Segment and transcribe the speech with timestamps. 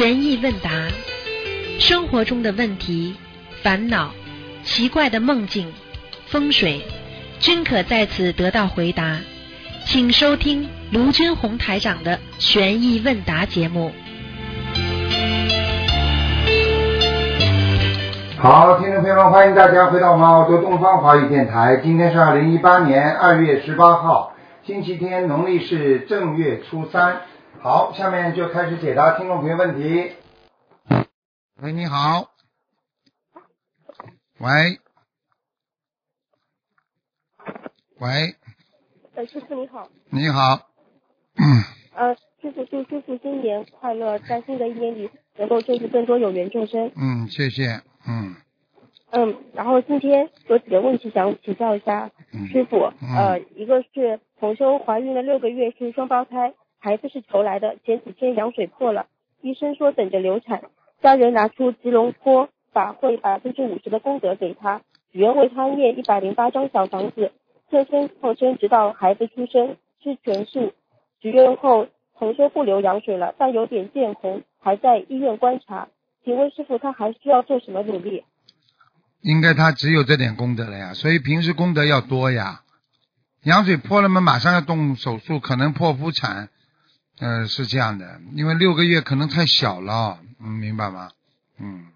[0.00, 0.70] 悬疑问答，
[1.78, 3.14] 生活中的问题、
[3.62, 4.14] 烦恼、
[4.62, 5.70] 奇怪的梦境、
[6.24, 6.80] 风水，
[7.38, 9.18] 均可在此得到回答。
[9.84, 13.92] 请收听卢军红台长的悬疑问答节目。
[18.38, 21.78] 好，听众朋友们，欢迎大家回到我们澳洲东方华语电台。
[21.82, 24.32] 今天是二零一八年二月十八号，
[24.64, 27.20] 星期天，农历是正月初三。
[27.62, 30.12] 好，下面就开始解答听众朋友问题。
[31.60, 32.30] 喂，你好。
[34.38, 34.80] 喂。
[37.98, 38.34] 喂，
[39.14, 39.86] 呃，师傅你好。
[40.08, 40.70] 你好。
[41.36, 41.44] 嗯
[41.94, 46.90] 呃，师傅祝师傅新年快乐，在新的一年里能够救助更多有缘众生。
[46.96, 47.82] 嗯，谢谢。
[48.08, 48.36] 嗯
[49.10, 52.90] 嗯，然后今天有几个问题想请教一下嗯师傅。
[53.02, 59.06] 嗯呃，一个是同修怀孕了六个月，是双胞胎，孩子是求来的，前几天羊水破了，
[59.42, 60.62] 医生说等着流产，
[61.02, 64.80] 家人拿出吉隆坡法会百分之五十的功德给他，
[65.12, 67.32] 许愿为他念一百零八张小房子，
[67.70, 70.72] 侧身靠身直到孩子出生，吃全素。
[71.20, 75.88] 许愿后同说不流羊水了，但有点见红，还在医院观察。
[76.24, 78.24] 请问师傅，他还需要做什么努力？
[79.20, 82.62] 应该他只有这点功德了呀，所以平时功德要多呀。
[83.42, 86.48] 羊水破了嘛，马上要动手术，可能剖腹产，
[87.20, 91.10] 呃，是这样的，因为六个月可能太小了，嗯，明白吗？
[91.58, 91.86] 嗯，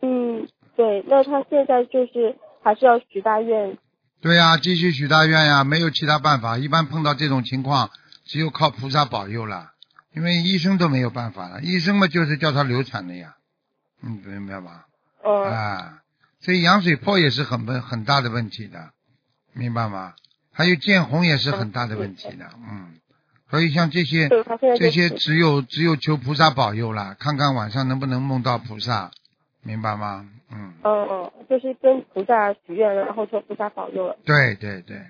[0.00, 3.76] 嗯，对，那他现在就是还是要许大愿。
[4.22, 7.90] 对呀，继续许大愿呀，没有其他办法，一般碰到这种情况，
[8.24, 9.72] 只有靠菩萨保佑了，
[10.14, 13.36] 因为医生都没有办法了，医生嘛就是叫他流产的呀，
[14.02, 14.84] 嗯，明白吗？
[15.22, 15.98] 呃，啊，
[16.40, 18.92] 所以羊水破也是很问很大的问题的，
[19.52, 20.14] 明白吗？
[20.52, 22.94] 还有见红也是很大的问题的，嗯，
[23.50, 24.28] 所以像这些
[24.78, 29.10] 这些只有只有求菩萨保佑了，看看晚上能不能梦到菩萨，
[29.62, 30.28] 明白吗？
[30.52, 34.06] 嗯，嗯嗯，就是跟菩萨许愿了，然后求菩萨保佑。
[34.08, 34.16] 了。
[34.24, 34.80] 对对。
[34.82, 35.02] 对，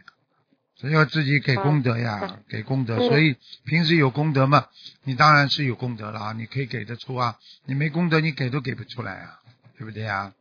[0.76, 3.08] 只有自己给功德呀，好给功德，嗯。
[3.08, 4.66] 所以平时有功德嘛，
[5.04, 7.36] 你当然是有功德了啊，你可以给得出啊，
[7.66, 9.40] 你没功德你给都给不出来啊，
[9.78, 10.32] 对不对呀？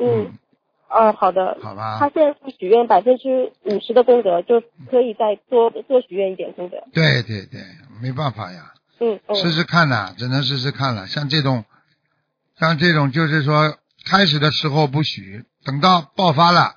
[0.00, 0.32] 嗯，
[0.88, 1.56] 哦，好的。
[1.62, 1.98] 好吧。
[1.98, 4.60] 他现在是许愿百分之五十的功德，就
[4.90, 6.82] 可以再多多许愿一点功德。
[6.92, 7.60] 对对对，
[8.02, 9.36] 没办法呀，嗯嗯。
[9.36, 11.06] 试试看呐，只能试试看了。
[11.06, 11.64] 像这种，
[12.58, 13.76] 像这种就是说，
[14.06, 16.76] 开始的时候不许，等到爆发了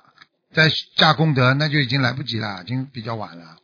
[0.52, 3.56] 再加功德，那就已经来不及了，已经比较晚了，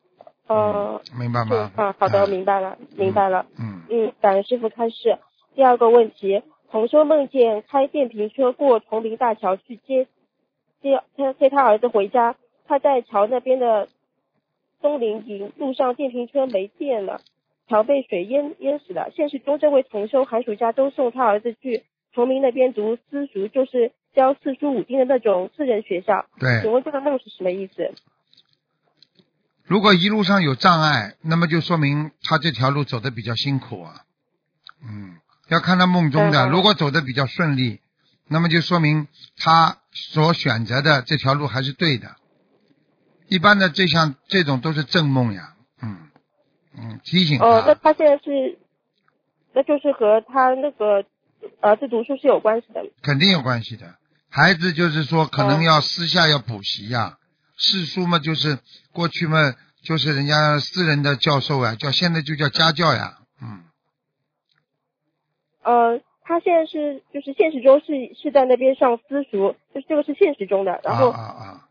[0.48, 1.70] 嗯，明白吗？
[1.76, 3.44] 嗯，好的，啊明白了，明白了。
[3.58, 5.18] 嗯，嗯，感恩师傅开示。
[5.54, 10.06] 第二个问题，同修梦见开电瓶车过崇明大桥去接
[10.82, 13.88] 接他接他儿子回家，他在桥那边的
[14.80, 17.20] 东林营路上电瓶车没电了，
[17.68, 19.10] 桥被水淹淹死了。
[19.14, 26.26] 现实中这位同修寒暑假都送他儿子去崇明那边读私塾，就是教四书五经的那种私人学校。
[26.62, 26.72] 请。
[26.72, 27.92] 问这个梦是什么意思？
[29.64, 34.02] 如果一路上有障碍，那么就说明他这条路走的比较辛苦啊。
[34.82, 35.18] 嗯，
[35.48, 37.80] 要看他梦中的，嗯如果走的比较顺利，
[38.28, 39.78] 那么就说明他
[40.12, 42.16] 所选择的这条路还是对的。
[43.28, 46.08] 一般的这项这种都是正梦呀，嗯
[46.76, 48.58] 嗯，提醒哦，那他，现在是，
[49.52, 51.04] 那就是和他那个
[51.60, 52.80] 儿子读书是有关系的。
[53.02, 53.96] 肯定有关系的。
[54.30, 57.18] 孩子就是说，可能哦要私下要补习呀，
[57.56, 58.58] 世书嘛，就是
[58.92, 63.64] 过去嘛，就是人家私人的教授呀，叫现在就叫家教呀，嗯。
[65.62, 70.78] 呃，他现在是就是现实中是是在那边上私塾，就是这个是现实中的。
[70.84, 71.68] 然后啊啊啊！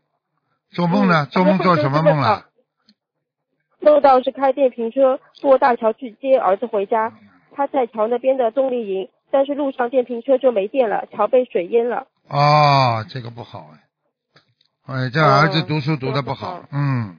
[0.70, 1.26] 做梦呢？
[1.26, 2.28] 嗯做梦做什么梦了？
[2.28, 2.44] 啊
[3.78, 7.16] 梦到是开电瓶车过大桥去接儿子回家，
[7.52, 12.08] 他在桥那边的动力营，但是路上电瓶车就没电了，桥被水淹了。
[12.26, 13.78] 哦，这个不好哎，
[14.92, 17.16] 哎，这儿子哦读书读的不好嗯，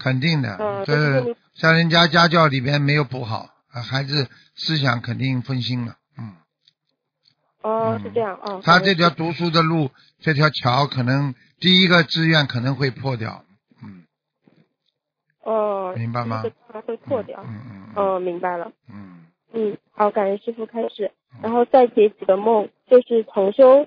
[0.00, 6.03] 肯定的，嗯这像人家家教里边没有补好，啊孩子思想肯定分心了，嗯，
[7.64, 8.00] 哦，嗯。
[8.02, 8.60] 是这样啊。
[8.62, 9.90] 他这条读书的路，
[10.20, 13.44] 这条桥可能第一个志愿可能会破掉，
[13.82, 14.04] 嗯，
[15.42, 16.42] 哦，明白吗？
[16.72, 17.42] 它会破掉。
[17.46, 18.72] 嗯嗯嗯哦，明白了。
[18.92, 21.10] 嗯，嗯，好，感恩师傅开始，
[21.42, 23.86] 然后再解几个梦，就是同修，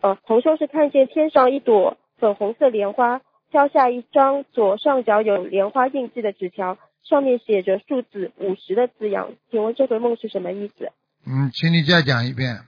[0.00, 3.20] 呃，同修是看见天上一朵粉红色莲花，
[3.50, 10.90] 飘下一张左上角有莲花印记的纸条，上面写着数字五十的字样，请问这个梦是什么意思？
[11.24, 12.62] 嗯，请你再讲一遍，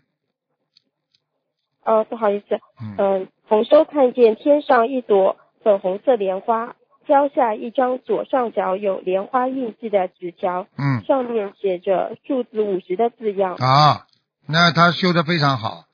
[1.90, 2.94] 呃，不好意思，嗯。
[2.98, 13.56] 嗯、同修看见天上一朵粉红色莲花，挑下一张左上角有莲花印记的纸条，嗯，上面写着数字五十的字样。
[13.56, 14.06] 啊，
[14.46, 15.87] 那他修的非常好，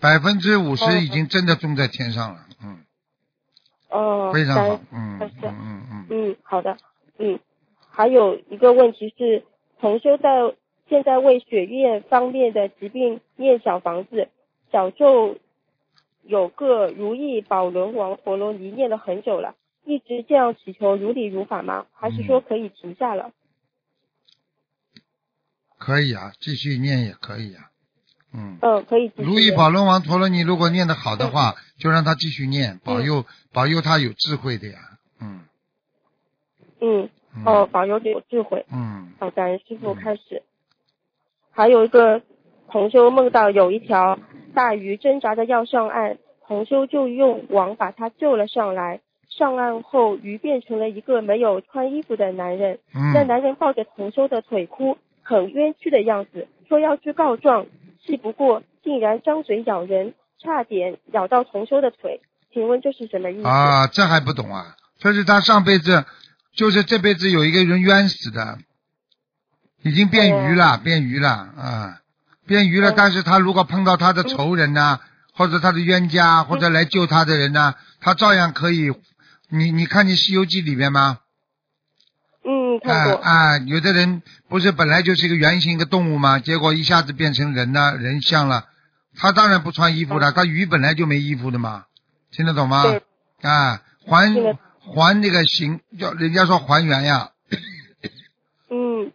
[0.00, 0.76] 百分之五哦。
[0.76, 2.78] 十已经真的种在天上了，嗯，
[3.90, 6.78] 哦，非常好，嗯嗯嗯嗯，嗯，好的，
[7.18, 7.38] 嗯，
[7.90, 9.44] 还有一个问题是，
[9.78, 10.54] 同修在
[10.88, 14.28] 现在为血液方面的疾病念小房子，
[14.70, 15.38] 小咒
[16.22, 19.54] 有个如意宝轮王陀罗尼念了很久了，
[19.84, 21.86] 一直这样祈求如理如法吗？
[21.92, 23.32] 还是说可以停下了？
[25.78, 27.70] 可以啊，继续念也可以啊，
[28.34, 28.58] 嗯。
[28.60, 34.78] 嗯，可以如意宝轮王陀罗尼，如果念得好的话，就让他继续念，保佑保佑他有智慧的呀。
[35.20, 35.44] 嗯。
[36.80, 38.66] 嗯，嗯哦，保佑有智慧。
[38.72, 40.42] 嗯好，感恩师傅开始。
[41.52, 42.22] 还有一个
[42.70, 44.18] 同修梦到有一条
[44.54, 49.00] 大鱼挣扎着要上岸，同修就用网把它救了上来。
[49.30, 52.78] 上岸后，鱼变成了一个没有穿衣服的男人。
[53.14, 53.26] 那嗯。
[53.26, 57.66] 男人抱着同修的腿哭，很冤屈的样子，说要去告状，
[58.04, 62.20] 气不过，竟然张嘴咬人，差点咬到同修的腿。
[62.52, 63.46] 请问这是什么意思？
[63.46, 64.74] 啊，这还不懂啊？
[64.98, 66.04] 这是他上辈子，
[66.52, 68.58] 就是这辈子有一个人冤死的，
[69.84, 72.00] 已经变鱼了，变鱼了啊，
[72.48, 72.90] 变鱼了。
[72.90, 74.98] 哦但是他如果碰到他的仇人呐、
[75.34, 78.92] 或者他的冤家，或者来救他的人呐、他照样可以。
[79.50, 81.18] 你你看你《西游记》里面吗？
[82.44, 83.14] 嗯，看过。
[83.16, 86.38] 啊啊，有的人不是本来就是一个圆形的动物吗？
[86.40, 88.64] 结果一下子变成人了，人像了。
[89.16, 91.84] 他当然不穿衣服了，他鱼本来就没衣服的嘛，
[92.30, 92.82] 听得懂吗？
[92.82, 93.02] 对
[93.42, 94.32] 啊，还
[94.94, 97.30] 还那个形，叫人家说还原呀，
[98.70, 99.12] 嗯，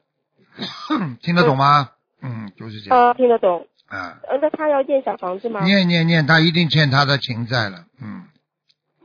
[1.21, 1.89] 听得懂吗？
[2.23, 3.67] 嗯，就是这样啊，听得懂。
[3.87, 4.19] 啊。
[4.27, 5.63] 呃，那他要念小房子吗？
[5.63, 8.23] 念念念，他一定欠他的情债了，嗯，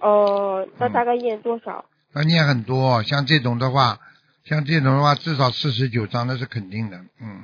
[0.00, 1.85] 哦，那嗯大概念多少？
[2.15, 3.99] 要念很多，像这种的话，
[4.44, 7.43] 像这种的话，至少四十九章那是肯定的，嗯。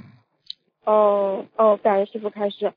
[0.84, 2.72] 哦哦，感恩师傅开始。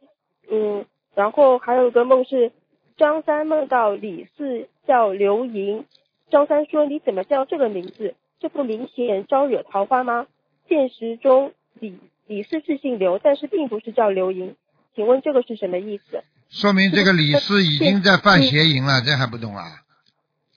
[0.49, 2.51] 嗯，然后还有一个梦是
[2.97, 5.85] 张三梦到李四叫刘莹，
[6.31, 8.15] 张三说你怎么叫这个名字？
[8.39, 10.27] 这不明显招惹桃花吗？
[10.69, 14.55] 现实中李李四是姓刘，但是并不是叫刘莹，
[14.95, 16.23] 请问这个是什么意思？
[16.49, 19.65] 说明这个李四已经在犯邪淫了，这还不懂啊？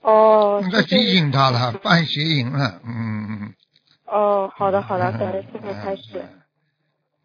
[0.02, 3.54] 哦，应该提醒他了，犯邪淫了，嗯嗯
[4.06, 4.82] 哦，好的嗯。
[4.82, 6.24] 好的，感恩师傅开始。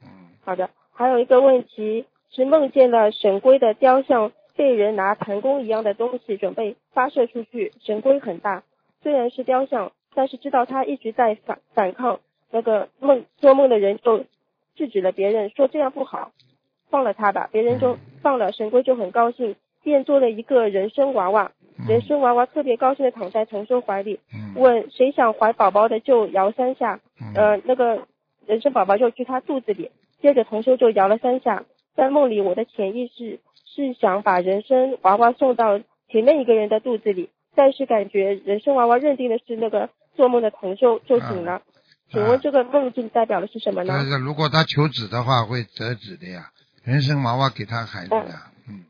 [0.03, 0.09] 嗯。
[0.44, 8.63] 好的，还有一个问题是梦见了神龟的雕像被人拿弹弓一样的东西准备发射出去，神龟很大，
[9.01, 12.19] 虽然是雕像，但是知道他一直在反反抗，
[12.51, 14.25] 那个梦做梦的人就
[14.75, 16.31] 制止了别人，说这样不好，
[16.89, 28.07] 放了他吧，别人就放了，神龟就很高兴，便做了一个人参娃娃，嗯人参娃娃特别高兴的躺在同修怀里，嗯问谁想怀宝宝的就摇三下，嗯呃，那个
[28.45, 29.92] 人参宝宝就去他肚子里，
[30.22, 31.66] 接着同修就摇了三下。
[31.95, 35.80] 在梦里，我的潜意识是想把人参娃娃送到
[36.10, 41.62] 前面一个人的肚子里，但是感觉人参娃娃认定的是那个做梦的同修，就醒了。
[42.11, 43.93] 请问这个梦境代表的是什么呢？
[43.95, 46.51] 但是如果他求子的话，会得子的呀，
[46.83, 48.85] 人生娃娃给他孩子呀，嗯，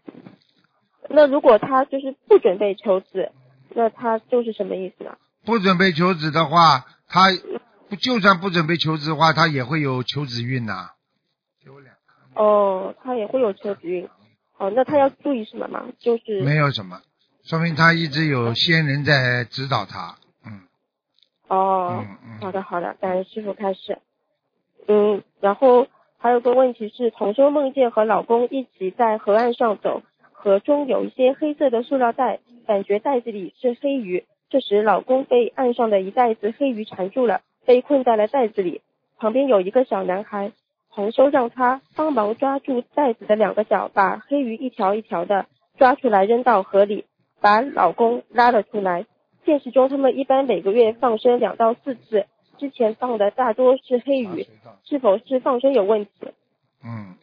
[1.09, 3.31] 那如果他就是不准备求子，
[3.69, 5.15] 那他就是什么意思呢？
[5.45, 7.29] 不准备求子的话，他
[7.89, 10.91] 不就算不准备求子的话，他也会有求子运呐。
[11.63, 14.07] 有两个哦，他也会有求子运。
[14.57, 15.83] 哦，那他要注意什么吗？
[15.99, 17.01] 就是没有什么，
[17.43, 20.24] 说明他一直有仙人在指导他，嗯
[21.47, 23.97] 哦，嗯嗯好的好的，感恩师傅开始。
[24.87, 25.87] 嗯，然后
[26.17, 34.25] 还有个问题是，同修梦见和老公一起在河岸上走，河中有一些黑色的塑料袋，感觉袋子里是黑鱼。
[34.49, 38.81] 这时老公被岸上的一袋子黑鱼缠住了，被困在了袋子里。
[39.17, 40.51] 旁边有一个小男孩，
[40.93, 45.47] 同修让他帮忙抓住袋子的两个角，把黑鱼一条一条的
[45.77, 47.05] 抓出来扔到河里，
[47.41, 49.05] 把老公拉了出来。
[49.45, 52.25] 现实中，他们一般每个月放生两到四次，
[52.57, 54.47] 之前放的大多是黑鱼，
[54.83, 56.11] 是否是放生有问题？
[56.83, 57.15] 嗯，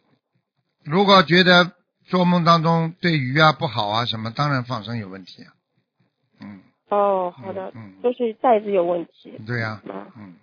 [0.83, 1.73] 如果觉得
[2.05, 5.53] 做梦当中对鱼啊不好啊什么，当然放生有问题啊，
[6.41, 9.33] 嗯，哦，好的，嗯，就是袋子有问题。
[9.45, 10.35] 对呀、啊，嗯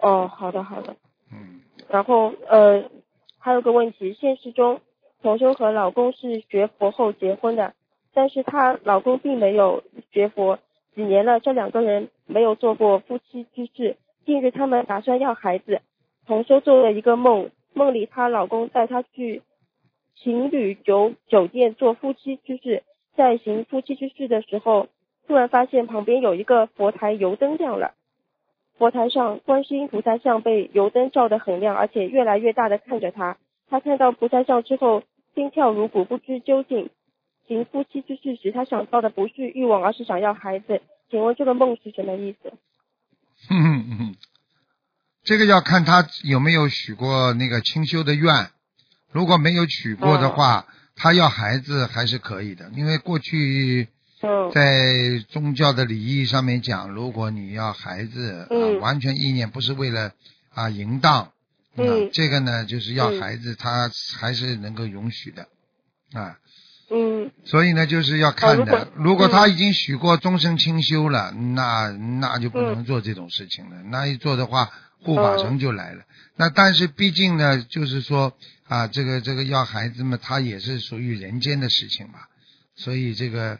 [0.00, 0.96] 哦，好的好的。
[1.32, 2.88] 嗯然后呃，
[3.38, 4.80] 还有个问题，现实中
[5.22, 7.74] 同修和老公是学佛后结婚的，
[8.14, 10.58] 但是她老公并没有学佛，
[10.94, 13.96] 几年了，这两个人没有做过夫妻之事。
[14.26, 15.80] 近日他们打算要孩子，
[16.26, 19.42] 同修做了一个梦，梦里她老公带她去
[20.16, 22.82] 情侣酒酒店做夫妻之事，
[23.16, 24.88] 在行夫妻之事的时候，
[25.26, 27.94] 突然发现旁边有一个佛台油灯亮了，
[28.76, 33.38] 佛台上观世音菩萨像被油灯照得很亮，而且越来越大的看着他。
[33.68, 35.02] 他看到菩萨像之后，
[35.34, 36.90] 心跳如鼓，不知究竟。
[37.50, 40.80] 行夫妻之事时，他想到的不是欲望，而是想要孩子。
[41.10, 42.52] 请问这个梦是什么意思？
[43.50, 44.14] 嗯嗯，
[45.24, 48.50] 这个要看他有没有许过那个清修的愿。
[49.10, 53.88] 如果没有许过的话，他要孩子还是可以的，因为过去
[54.54, 60.12] 在宗教的礼仪上面讲，如果你要孩子，啊，完全意念不是为了
[60.54, 61.32] 啊淫荡，
[61.74, 63.90] 嗯，这个呢就是要孩子，他
[64.20, 65.48] 还是能够允许的，
[66.12, 66.38] 啊。
[66.92, 68.88] 嗯，所以呢，就是要看的。
[68.96, 73.76] 如果他已经许过终身清修了，那那就不能做这种事情了。
[73.84, 74.70] 那一做的话，
[75.02, 76.02] 护法神就来了。
[76.36, 78.32] 那但是毕竟呢，就是说
[78.66, 82.14] 啊，这个这个要孩子嘛，他也是属于人间的事情嘛。
[82.74, 83.58] 所以这个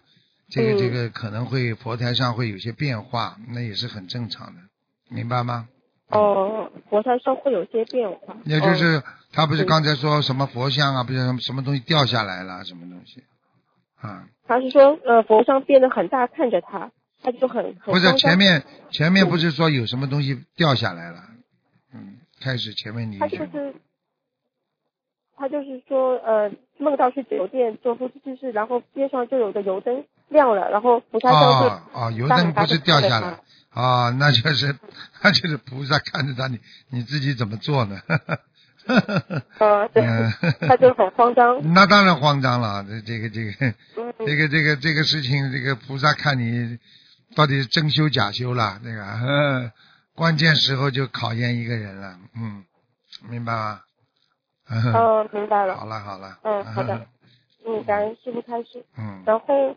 [0.49, 4.61] 这个这个可能会佛台上会有些变化，那也是很正常的，
[5.09, 5.69] 明白吗？
[6.09, 8.37] 哦，佛台上会有些变化。
[8.45, 9.01] 也就是
[9.33, 13.23] 他不是刚才说什么佛像啊，不是什么什么东西掉下来了，什么东西
[14.01, 14.27] 啊？
[14.47, 16.91] 他是说呃佛像变得很大，看着他，
[17.23, 17.95] 他就很很。
[17.95, 21.23] 不是前面前面不是说有什么东西掉下来了？
[21.95, 23.19] 嗯，开始前面你。
[23.19, 23.75] 他就是
[25.37, 33.39] 他就是说呃梦到去酒店做夫妻之事，然后边上就有个油灯亮了，然后菩萨像就啊啊油灯不是掉下来。
[33.71, 34.77] 啊，那就是
[35.23, 36.59] 那就是菩萨看着他，你
[36.89, 38.01] 你自己怎么做呢？
[39.59, 40.03] 啊，对，
[40.67, 41.61] 他就很慌张。
[41.75, 43.75] 那当然慌张了，这这个这个
[44.27, 46.79] 这个这个这个事情，这个菩萨看你
[47.35, 49.73] 到底是真修假修了，这个
[50.15, 52.65] 关键时候就考验一个人了，嗯，
[53.29, 53.81] 明白吗？
[54.71, 55.77] 嗯，明白了。
[55.77, 56.39] 好了好了。
[56.43, 57.07] 嗯，好的。
[57.67, 58.85] 嗯，感恩师傅开始。
[58.97, 59.23] 嗯。
[59.27, 59.77] 然后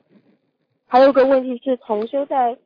[0.88, 2.58] 还有个问题是，同修在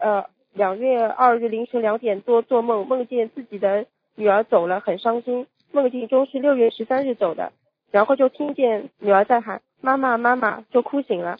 [0.00, 0.24] 呃。
[0.52, 5.46] 两月二日凌晨两点多做梦，梦见自己的女儿走了，很伤心。
[5.72, 7.52] 梦境中是六月十三日走的，
[7.90, 11.38] 然后就听见女儿在喊妈妈妈妈，就哭醒了。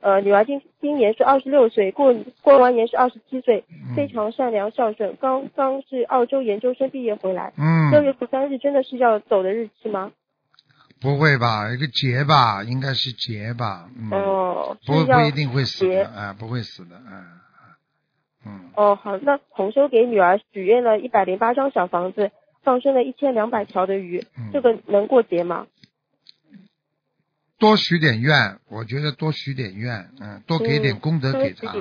[0.00, 7.52] 呃，女儿今今年是二十六岁，过过完年是二十七岁，非常善良孝顺，刚刚是澳洲研究生毕业回来。
[7.58, 7.90] 嗯。
[7.90, 10.10] 六月十三日真的是要走的日期吗？
[11.02, 13.90] 不会吧，一个劫吧，应该是劫吧。
[14.10, 14.76] 哦。
[14.86, 17.24] 不不一定会死的，哎，不会死的，嗯。
[18.46, 22.30] 嗯哦好，那同修给女儿许愿了一百零八张小房子，
[22.62, 25.66] 放生了一千两百条的鱼，这个能过节吗？
[27.58, 31.74] 多许点愿，我觉得多许点愿，嗯，多给点功德给他，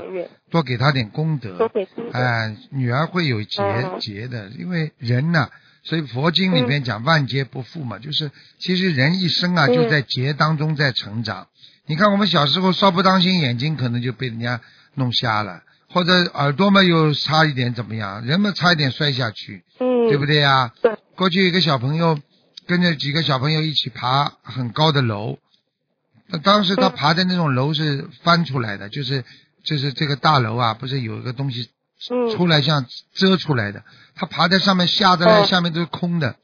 [0.49, 1.69] 多给他点功德，
[2.11, 3.63] 哎，女儿会有劫
[4.01, 5.49] 劫的，因为人呢，
[5.83, 11.47] 所以佛经里面讲万劫不复嘛，就是其实人一生啊就在劫当中在成长。
[11.85, 14.59] 你看我们小时候稍不当心，眼睛可能就被人家
[14.95, 15.63] 弄瞎了。
[15.91, 18.23] 或者耳朵嘛又差一点怎么样？
[18.23, 20.73] 人们差一点摔下去，嗯，对不对呀？
[20.81, 20.97] 对。
[21.15, 22.19] 过去一个小朋友
[22.67, 25.37] 跟着几个小朋友一起爬很高的楼，
[26.27, 29.23] 那当时他爬的那种楼是翻出来的，就是
[29.63, 31.69] 就是这个大楼啊，不是有一个东西
[32.35, 33.83] 出来像遮出来的，
[34.15, 36.35] 他爬在上面下得来，下面都是空的。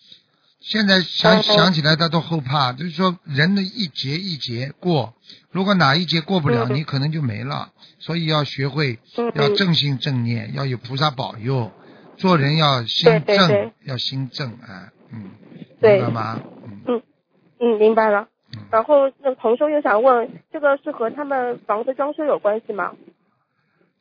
[0.59, 5.13] 现在想想起来他都后怕，就是说人的一节一节过，
[5.51, 7.71] 如果哪一节过不了，你可能就没了。
[7.99, 8.99] 所以要学会
[9.35, 11.71] 要正心正念，要有菩萨保佑，
[12.17, 15.31] 做人要心正，要心正啊，嗯，
[15.81, 16.41] 明白吗？
[16.87, 17.01] 嗯
[17.59, 18.27] 嗯，明白了。
[18.71, 22.91] 然后那同修又想问，这个是和他们房子装修有关系吗？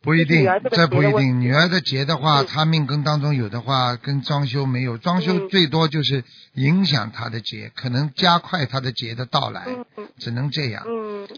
[0.01, 1.41] 不一定，这不一定。
[1.41, 4.99] 女儿的劫的话，她命根当中有的话，跟装修没有。
[4.99, 9.67] 装修最多就是影响她的劫，可能加快她的劫的到来，
[10.19, 10.85] 只能这样。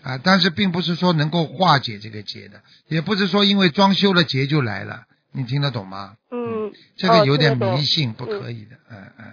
[0.03, 5.05] 啊，但是并不是说能够化解这个劫的，也不是说因为装修了劫就来了。
[5.37, 6.17] 你听得懂吗？
[6.31, 6.73] 嗯。
[6.97, 8.77] 这个有点迷信，不可以的。
[8.91, 9.25] 嗯嗯。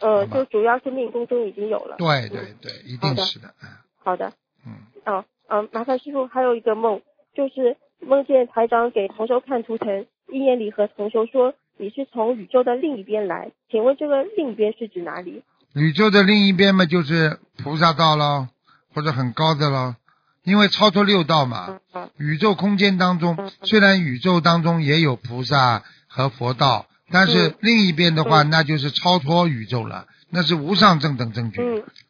[0.00, 1.96] 呃，就主要是命宫中已经有了。
[1.98, 3.54] 对对对，一定是的。
[3.62, 3.68] 嗯。
[4.02, 4.32] 好的。
[4.66, 4.72] 嗯。
[5.06, 7.00] 哦，嗯，麻烦师傅还有一个梦，
[7.34, 7.76] 就是。
[8.00, 15.42] 梦见台长给同修看图腾，一眼里和同修说：“你是从宇宙的另一边来，请问这个另一边是指哪里？”
[15.74, 18.48] 宇宙的另一边嘛，就是菩萨道咯，
[18.92, 19.96] 或者很高的咯，
[20.44, 21.80] 因为超脱六道嘛。
[22.16, 31.62] 宇宙空间当中，虽然宇宙当中也有菩萨和佛道，但是另一边的话，那就是超脱宇宙了，那是无上正等正觉。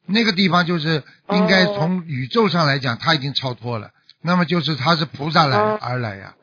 [0.07, 3.91] 那个地方就是应该从宇宙上来讲，他已经超脱了。
[4.21, 6.35] 那么就是他是菩萨来而来呀，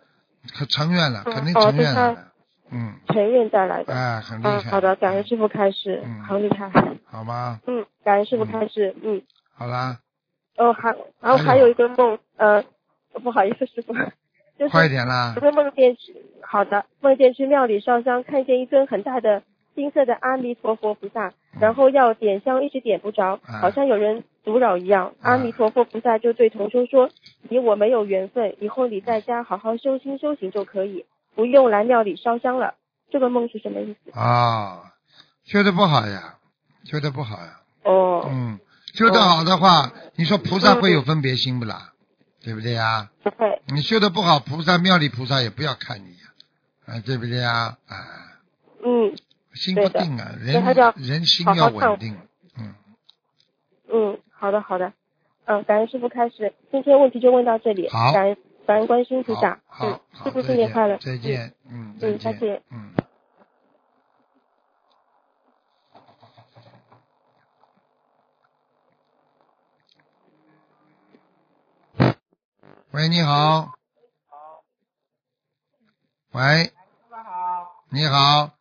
[0.54, 2.32] 可成愿了，肯定成愿了，
[2.70, 4.70] 嗯，成愿再来的，哎，很厉害。
[4.70, 6.72] 好的，感恩师傅开始，嗯，好厉害，
[7.06, 7.60] 好吗？
[7.66, 9.22] 嗯，感恩师傅开始，嗯，
[9.56, 9.98] 好啦。
[10.58, 12.64] 哦，还然后还有一个梦，呃，
[13.24, 13.94] 不好意思，师傅，
[14.58, 15.42] 就是快点啦有！
[15.42, 19.42] 个梦见去，好的，梦见去庙里烧香，看见一尊很大的
[19.76, 25.14] 金色的阿弥陀佛菩萨，然后要点香，一直点不着，啊好像有人阻扰一样。
[25.22, 27.10] 啊阿弥陀佛菩萨就对同修说
[27.50, 32.76] ：“你我没有缘分，以后你在家好好修心修行就可以，不用来庙里烧香了。”
[33.10, 34.12] 这个梦是什么意思？
[34.18, 34.94] 啊，
[35.44, 36.36] 修的不好呀，
[36.86, 37.60] 修的不好呀。
[37.84, 38.60] 哦，嗯，
[38.94, 41.94] 修得好的话，你说菩萨会有分别心不啦？
[42.44, 43.10] 对不对呀？
[43.24, 46.34] 不会，你修的不好，菩萨庙里菩萨也不要看你呀，
[46.88, 47.78] 啊，对不对呀？
[47.88, 47.96] 啊，
[48.84, 49.16] 嗯
[49.54, 50.64] 心不定啊，人
[50.96, 52.18] 人心要稳定。
[52.58, 52.74] 嗯，
[53.92, 54.92] 嗯，好的好的，
[55.46, 58.12] 嗯，感恩师傅开始，今天问题就问到这里，好。
[58.14, 62.92] 感恩感恩观世音菩萨，好嗯，好，师傅新年快乐，再见，嗯，再嗯再见见，嗯。
[72.94, 73.72] 喂，你好。
[76.34, 76.72] 喂。
[77.90, 78.52] 你好，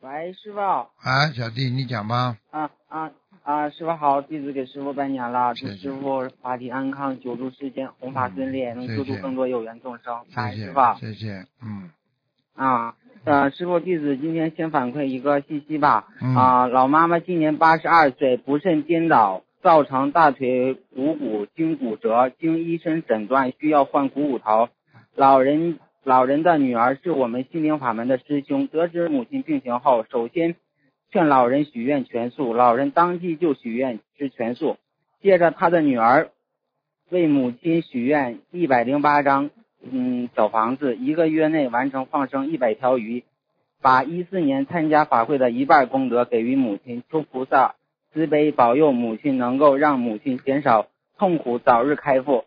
[0.00, 2.36] 喂，师傅，啊，小弟，你讲吧。
[2.50, 3.12] 啊啊
[3.44, 3.70] 啊！
[3.70, 10.24] 师傅好，弟子给师傅拜年了，祝师傅法体安康，久住世间，弘法顺利，能救度更多有缘众生。
[10.34, 11.90] 感谢谢师傅，谢谢，嗯
[12.54, 16.08] 啊，呃，师傅，弟子今天先反馈一个信息吧。
[16.20, 24.68] 嗯啊，老妈妈今年八十二岁，不慎颠倒，造成大腿股骨筋骨折，经医生诊断需要换股骨头。
[25.14, 30.54] 老人老人的女儿是我们心灵法门的师兄，得知母亲病情后，首先
[31.10, 34.76] 劝老人许愿全素，老人当即就许愿吃全素。
[35.22, 36.28] 接着他的女儿
[37.08, 39.48] 为母亲许愿一百零八张
[39.80, 43.24] 嗯小房子，一个月内完成放生一百条鱼，
[43.80, 47.76] 把一四年参加法会的一半功德给予母亲，求菩萨
[48.14, 50.86] 慈悲保佑母亲能够让母亲减少
[51.18, 52.44] 痛苦，早日开腹。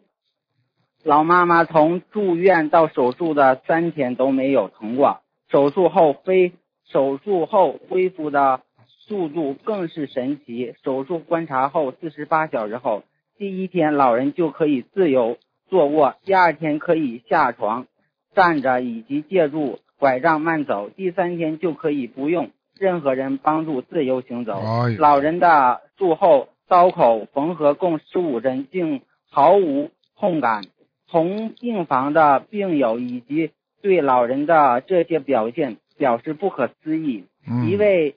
[1.04, 5.20] 老妈妈从住院到手术的三天都没有疼过，
[5.52, 6.54] 手术后非
[6.86, 10.74] 手术后恢复的速度更是神奇。
[10.86, 13.04] 手术观察后四十八小时后，
[13.38, 15.38] 第一天老人就可以自由
[15.68, 17.88] 坐卧，第二天可以下床、
[18.34, 24.60] 站着以及借助拐杖慢走，第三天就可以不用任何人帮助自由行走。
[24.60, 30.64] 哎老人的术后刀口缝合共十五针，竟毫无痛感。
[31.10, 37.26] 同病房的病友以及对老人的这些表现表示不可思议。
[37.48, 37.70] 嗯。
[37.70, 38.16] 一位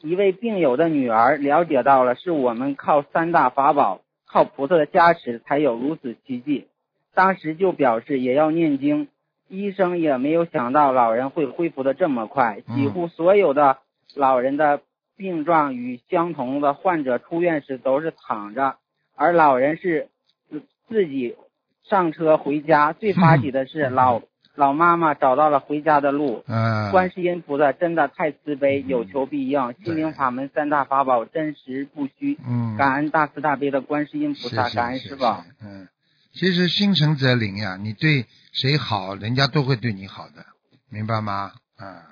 [0.00, 6.66] 一位病友的女儿了解到了，是我们靠三大法宝，靠菩萨的加持才有如此奇迹。
[7.12, 9.08] 当时就表示也要念经，
[9.48, 13.78] 医生也没有想到老人会恢复的这么快，嗯几乎所有的
[14.14, 14.82] 老人的
[15.16, 18.76] 病状与相同的患者出院时都是躺着，
[19.14, 20.08] 而老人是
[20.48, 21.36] 自自己
[21.84, 22.92] 上车回家。
[22.92, 24.22] 最发喜的是老
[24.54, 26.44] 老妈妈找到了回家的路。
[26.46, 26.90] 嗯。
[26.90, 29.74] 观世音菩萨真的太慈悲，有求必应。
[29.84, 32.38] 心灵法门三大法宝真实不虚。
[32.46, 32.76] 嗯。
[32.76, 35.24] 感恩大慈大悲的观世音菩萨，感恩师傅。
[35.62, 35.88] 嗯，
[36.32, 40.46] 其实心诚则灵呀，你对谁好，人家都会对你好的，
[40.88, 41.52] 明白吗？
[41.76, 42.02] 啊，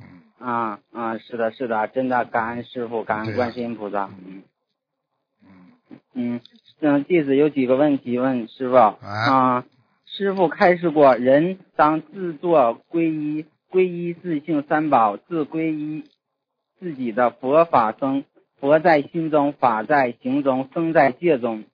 [0.00, 0.06] 嗯
[0.42, 4.10] 啊啊，是的，是的，真的感恩师傅，感恩观世音菩萨。
[4.26, 4.42] 嗯
[6.14, 6.40] 嗯，嗯
[6.80, 8.76] 嗯，弟子有几个问题问师傅。
[8.76, 9.64] 啊，
[10.04, 16.04] 师傅开示过，人当自作皈依，皈依自性三宝，自皈依
[16.78, 18.24] 自己的佛法僧。
[18.60, 21.64] 佛在心中，法在行中，僧在戒中。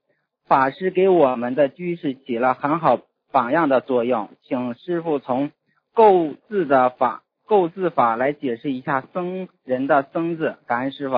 [0.47, 3.01] 法师给我们的居士起了很好
[3.31, 5.51] 榜样的作用，请师傅从
[5.93, 11.15] 构字的法构字法来解释一下僧人的僧字，感恩师傅。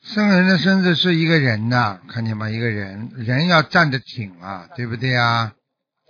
[0.00, 2.48] 僧人的僧”字是一个人呐、看见吗？
[2.50, 5.52] 一个人，人要站得挺啊，对不对啊？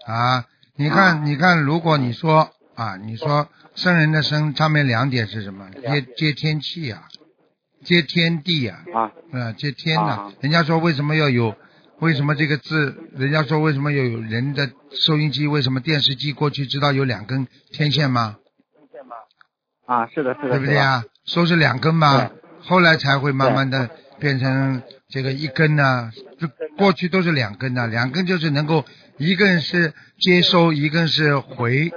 [0.07, 5.69] 啊，你看，你看，如果你说啊，你说僧人的僧上面两点是什么？
[5.73, 7.03] 接接天气啊、
[7.85, 11.55] 接天地呀、啊啊，接天呐、啊人家说为什么要有？
[12.03, 12.97] 为什么这个字？
[13.15, 15.47] 人家说为什么有人的收音机？
[15.47, 18.39] 为什么电视机过去知道有两根天线吗？
[19.87, 21.05] 啊，是的，是的，对不对啊？
[21.25, 23.89] 说是两根嘛，后来才会慢慢的
[24.19, 26.11] 变成这个一根呢、
[26.41, 28.85] 就过去都是两根的，两根就是能够
[29.17, 31.93] 一根是接收，一根是回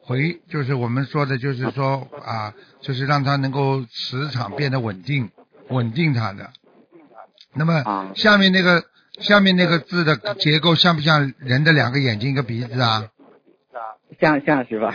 [0.00, 5.30] 回，就是我们说的，就是说啊，就是让它能够磁场变得稳定，
[5.68, 6.50] 稳定它的。
[7.54, 8.82] 那么啊下面那个
[9.20, 13.08] 下面那个字的结构像不像人的两个眼睛一个鼻子啊？
[14.20, 14.92] 像像是吧。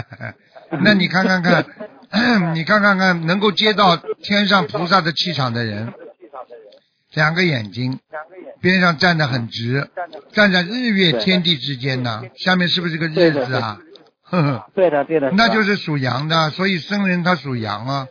[0.82, 1.64] 那你看看看，
[2.54, 5.92] 你看看看，能够接到天上菩萨的气场的人，
[7.14, 7.98] 两个眼睛，
[8.60, 9.88] 边上站得很直，
[10.32, 12.22] 站在日月天地之间呢。
[12.36, 13.78] 下面是不是个日字啊？
[14.22, 18.06] 呵呵，对的对的，那就是是属羊的，所以僧人他属羊啊，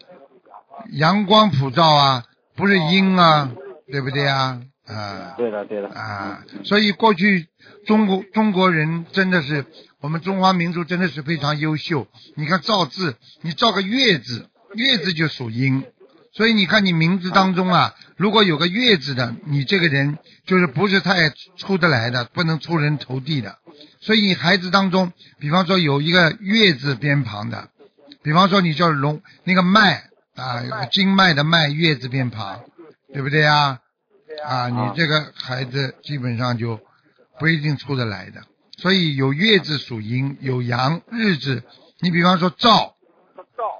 [0.91, 2.23] 阳光普照啊，
[2.55, 3.49] 不是阴啊，
[3.91, 4.61] 对不对啊？
[4.91, 5.33] 啊。
[5.37, 7.47] 对的对的，啊，所以过去
[7.85, 9.65] 中国中国人真的是
[9.99, 12.07] 我们中华民族真的是非常优秀。
[12.35, 15.83] 你看造字，你造个月字，月字就属阴，
[16.33, 23.57] 所以你看你名字当中啊，如果有个月字的，你这个人就是不是太出得来的，不能出人头地的。
[23.99, 27.69] 所以你孩子当中，比方说有一个月字边旁的，
[28.23, 30.03] 比方说你叫龙那个脉
[30.35, 32.61] 啊，经脉的脉月字边旁，
[33.13, 33.79] 对不对啊？
[34.43, 36.79] 啊，你这个孩子基本上就
[37.39, 38.43] 不一定出得来的。
[38.77, 41.63] 所以有月字属阴，有阳日字，
[41.99, 42.95] 你比方说照，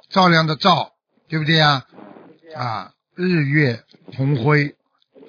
[0.09, 0.93] 照亮的照，
[1.27, 1.85] 对不对呀？
[2.55, 3.83] 啊，日月
[4.13, 4.75] 同辉，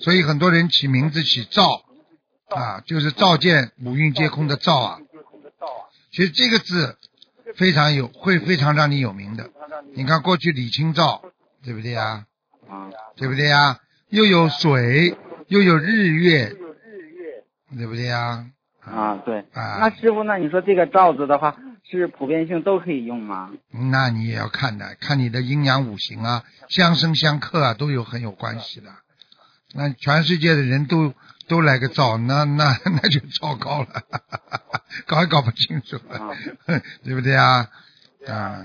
[0.00, 1.85] 所以很多人起名字起照
[2.48, 4.98] 啊，就是照见五蕴皆空的照啊。
[6.11, 6.98] 其实这个字
[7.56, 9.48] 非常有，会非常让你有名的。
[9.94, 11.22] 你看过去李清照，
[11.62, 12.26] 对不对呀？
[12.68, 13.78] 啊对不对呀？
[14.12, 15.16] 又有水，
[15.48, 16.55] 又有日月，
[17.77, 18.44] 对不对呀？
[18.85, 19.38] 啊对。
[19.55, 21.57] 啊那师傅，那你说这个罩子的话，
[21.90, 23.51] 是普遍性都可以用吗？
[23.90, 28.90] 那你也要看的，看你的阴阳五行啊，相生相克啊，都有很有关系的。
[29.75, 31.14] 那全世界的人都
[31.48, 33.88] 都来个照， 那那那就糟糕了，
[35.09, 36.37] 搞也搞不清楚啊了，
[37.03, 37.66] 对不对啊？
[38.29, 38.61] 啊。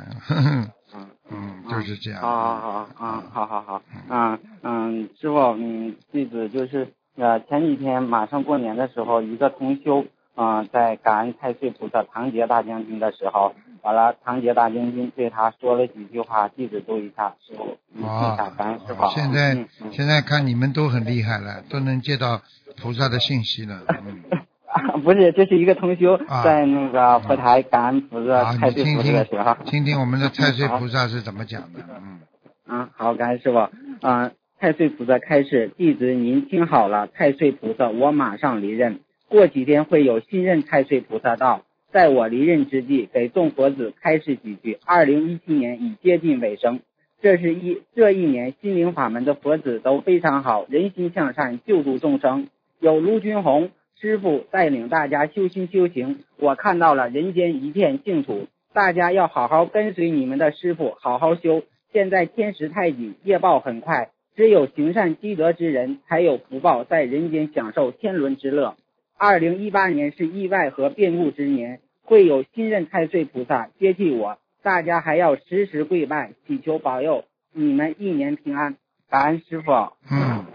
[1.30, 2.22] 嗯，就是这样。
[2.22, 19.08] 好好好嗯，好好好，嗯嗯，师傅，嗯，弟子就是呃前几天马上过年的时候，一个同修啊、呃在感恩太岁菩萨唐杰大将军的时候，完了唐杰大将军对他说了几句话，弟子读一下，师傅，嗯，听一下，感恩师傅。
[19.16, 22.42] 现在嗯嗯现在看你们都很厉害了，都能接到
[22.82, 23.84] 菩萨的信息了。
[23.88, 24.22] 嗯，
[25.02, 31.80] 不是，这是一个同修啊在那个佛台感恩菩萨、好，太岁菩萨你听听的时候，听听我们的太岁 菩萨是怎么讲的。
[31.90, 32.20] 嗯，
[32.68, 33.58] 嗯，好，感恩师傅。
[34.00, 39.02] 啊、太岁菩萨开示，弟子您听好了，太岁菩萨，我马上离任。
[39.30, 44.80] 过几天会有新任太岁菩萨到，在我离任之际，给众佛子开示几句。
[44.84, 46.80] 二零一七年已接近尾声，
[47.22, 52.48] 这是一这一年心灵法门的佛子都非常好，人心向善，救度众生。
[52.80, 53.70] 有卢军红
[54.02, 58.48] 师傅带领大家修心修行，我看到了人间一片净土。
[58.74, 61.62] 大家要好好跟随你们的师傅，好好修。
[61.94, 68.78] 现在天时太紧，业报很快，只有行善积德之人才有福报，在人间享受天伦之乐。
[69.18, 78.76] 二零一八年是意外和变故之年，会有新任太岁菩萨接替我，大家还要时时跪拜，祈求保佑你们一年平安。
[79.10, 79.72] 感恩师傅。
[80.12, 80.46] 嗯，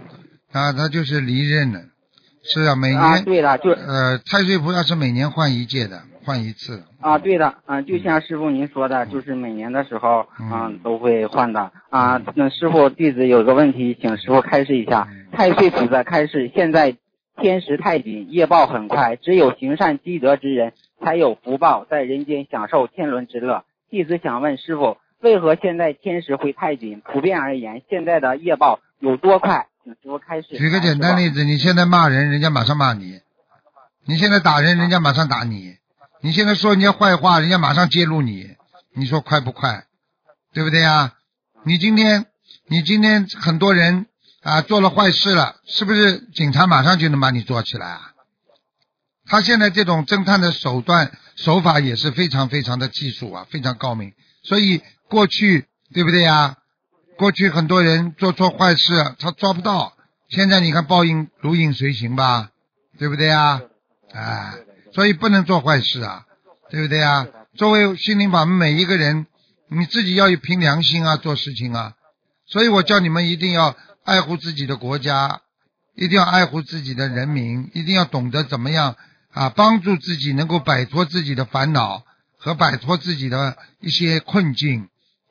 [0.52, 1.80] 啊，他就是离任了，
[2.44, 6.84] 是啊，每年、啊，对了，就呃，太岁菩萨是每年换一届的，换一次。
[7.00, 12.20] 啊，对的，啊，就像师傅您说的，就是每年的时候，嗯嗯，都会换的啊。
[12.34, 15.08] 那师傅弟子有个问题，请师傅开示一下。
[15.32, 16.96] 太岁菩萨开示，现在
[17.38, 23.64] 天时太紧，业报很快，只有行善积德之人才有福报，在人间享受天伦之乐。
[23.90, 27.00] 弟子想问师傅，为何现在天时会太紧？
[27.04, 29.66] 普遍而言，现在的业报有多快？
[29.84, 30.56] 请师傅开示。
[30.56, 33.20] 举个简单例子，你现在骂人，人家马上骂你；
[34.06, 35.78] 你现在打人，人家马上打你；
[36.22, 38.48] 你现在说人家坏话，人家马上揭露你。
[38.94, 39.86] 你说快不快？
[40.52, 41.14] 对不对呀？
[41.64, 42.26] 你今天，
[42.68, 44.06] 你今天很多人
[44.42, 48.12] 啊做了坏事了，是不是警察马上就能把你抓起来啊？
[49.26, 54.12] 他现在这种侦探的手段手法也是非常非常的技术啊，非常高明。
[54.44, 56.56] 所以过去对不对呀？
[57.18, 59.96] 过去很多人做错坏事，他抓不到。
[60.28, 62.50] 现在你看报应如影随形吧，
[62.98, 63.60] 对不对呀？
[64.12, 64.54] 哎，
[64.94, 66.26] 所以不能做坏事啊，
[66.70, 67.26] 对不对啊？
[67.56, 69.26] 作为心灵法门，每一个人
[69.68, 71.94] 你自己要有凭良心啊，做事情啊。
[72.46, 73.74] 所以我叫你们一定要
[74.04, 75.40] 爱护自己的国家，
[75.94, 78.96] 一定要爱护自己的人民，一定要懂得怎么样
[79.32, 82.02] 啊，帮助自己能够摆脱自己的烦恼
[82.38, 84.88] 和摆脱自己的一些困境。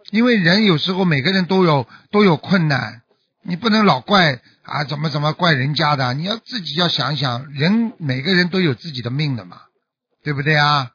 [0.10, 3.02] 因为人有时候每个人都有都有困难，
[3.44, 9.62] 你不能老怪啊怎么怎么怪人家的，你要自己要想想，人每个人都有自己的命的嘛，
[10.24, 10.92] 对不对啊？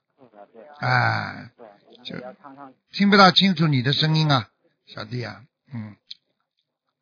[0.78, 1.50] 哎，
[2.04, 2.14] 就
[2.92, 4.48] 听不大清楚你的声音啊，
[4.86, 5.40] 小弟啊，
[5.74, 5.96] 嗯，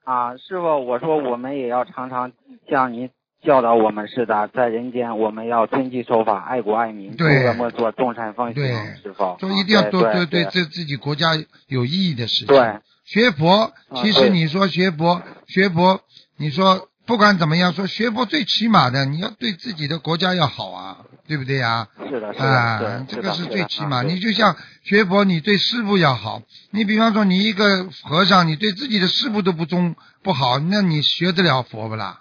[0.05, 2.33] 啊，师傅，我说我们也要常常
[2.71, 3.11] 像您
[3.43, 9.37] 教导我们似的，在人间我们要遵纪守法、爱国爱民，对诸恶莫作，众善奉行对，师傅。
[9.39, 11.33] 就一定要啊多对对对自己国家
[11.67, 12.47] 有意义的事情。
[12.47, 16.01] 对学佛，其实你说学佛，学佛，
[16.37, 21.89] 你说不管怎么样，说学佛最起码的，你要对自己的国家要好啊，对不对呀？
[22.09, 24.03] 是的，是的，这个是最起码。
[24.03, 26.41] 你就像学佛，你对师傅要好。
[26.71, 32.21] 你比方说，你一个和尚，你对自己的师傅都不忠不好，那你学得了佛不啦？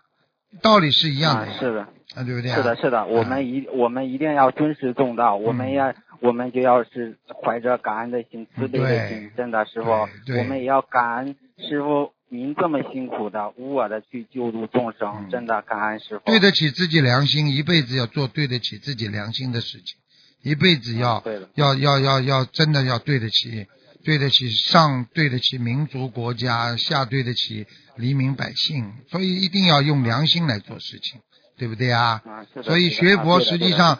[0.61, 1.81] 道理是一样的，啊是的，
[2.15, 2.57] 啊，对不对啊？
[2.57, 16.23] 是的，是的，我们一我们一定要尊师重道，我们嗯要我们就要是怀着感恩的心、慈悲的心，真的师傅，我们也要感恩师傅您这么辛苦的、无我的去救度众生，嗯真的感恩师傅。
[16.25, 19.97] 对得起自己良心，一辈子要做对得起自己良心的事情，
[20.41, 23.67] 一辈子要对，要要要要真的要对得起，
[24.05, 31.19] 对得起上对得起民族国家，下对得起黎民百姓，所以一定要用良心来做事情，
[31.57, 32.21] 对不对啊？
[32.25, 33.99] 啊，所以学佛实际上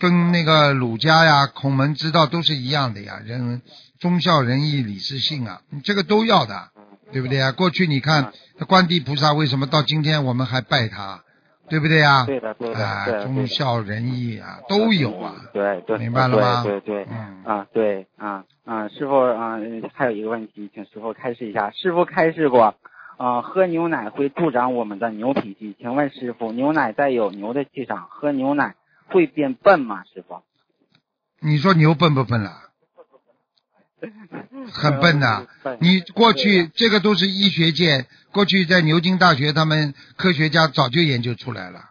[0.00, 3.60] 跟那个儒家呀、孔门之道都是一样的呀，人
[4.00, 6.70] 忠孝仁义礼智信啊，你这个都要的，
[7.12, 7.52] 对不对啊？
[7.52, 8.32] 过去你看
[8.66, 11.22] 观地菩萨为什么到今天我们还拜他，
[11.68, 12.24] 对不对呀？
[12.24, 21.70] 对的，对的，忠孝仁义啊都有啊，对对，明白了吗对对对，嗯啊对啊啊，师傅啊，嗯还有一个问题，请师傅开示一下。
[21.72, 22.74] 师傅开示过，
[23.18, 25.76] 啊，喝牛奶会助长我们的牛脾气。
[25.78, 28.74] 请问师傅，牛奶带有牛的气场，喝牛奶
[29.10, 30.04] 会变笨吗？
[30.04, 30.42] 师傅？
[31.40, 32.62] 你说牛笨不笨啦？
[34.72, 41.90] 很笨呐、笨你过去这个都是医学界，过去在牛津大学，他们科学家早就研究出来了。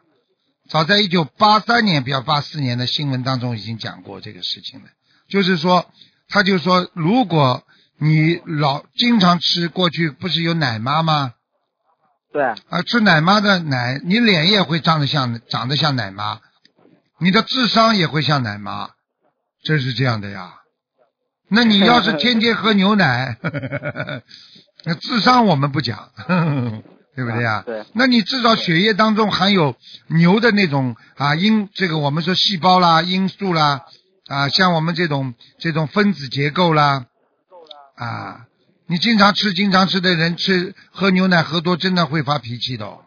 [0.70, 4.88] 早在一九八三年，不要八四年的新闻当中已经讲过这个事情了。
[5.28, 5.86] 就是说，
[6.28, 7.64] 他就说，如果
[8.00, 11.34] 你老经常吃，过去不是有奶妈吗？
[12.32, 16.40] 对，啊，吃奶妈的奶，你脸也会长得像长得像奶妈，
[17.20, 18.90] 你的智商也会像奶妈，
[19.64, 20.54] 真是这样的呀。
[21.50, 23.38] 那你要是 天天喝牛奶，
[24.86, 26.12] 那智商我们不讲，
[27.16, 27.64] 对不对呀？
[27.66, 29.76] 对那你至少血液当中含有
[30.08, 33.82] 牛的那种啊因这个我们说细胞啦、因素啦
[34.28, 37.06] 啊，像我们这种这种分子结构啦
[37.96, 38.46] 啊，
[38.88, 43.00] 你经常吃经常吃的人吃喝牛奶喝多真的会发脾气的哦，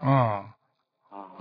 [0.00, 0.44] 哦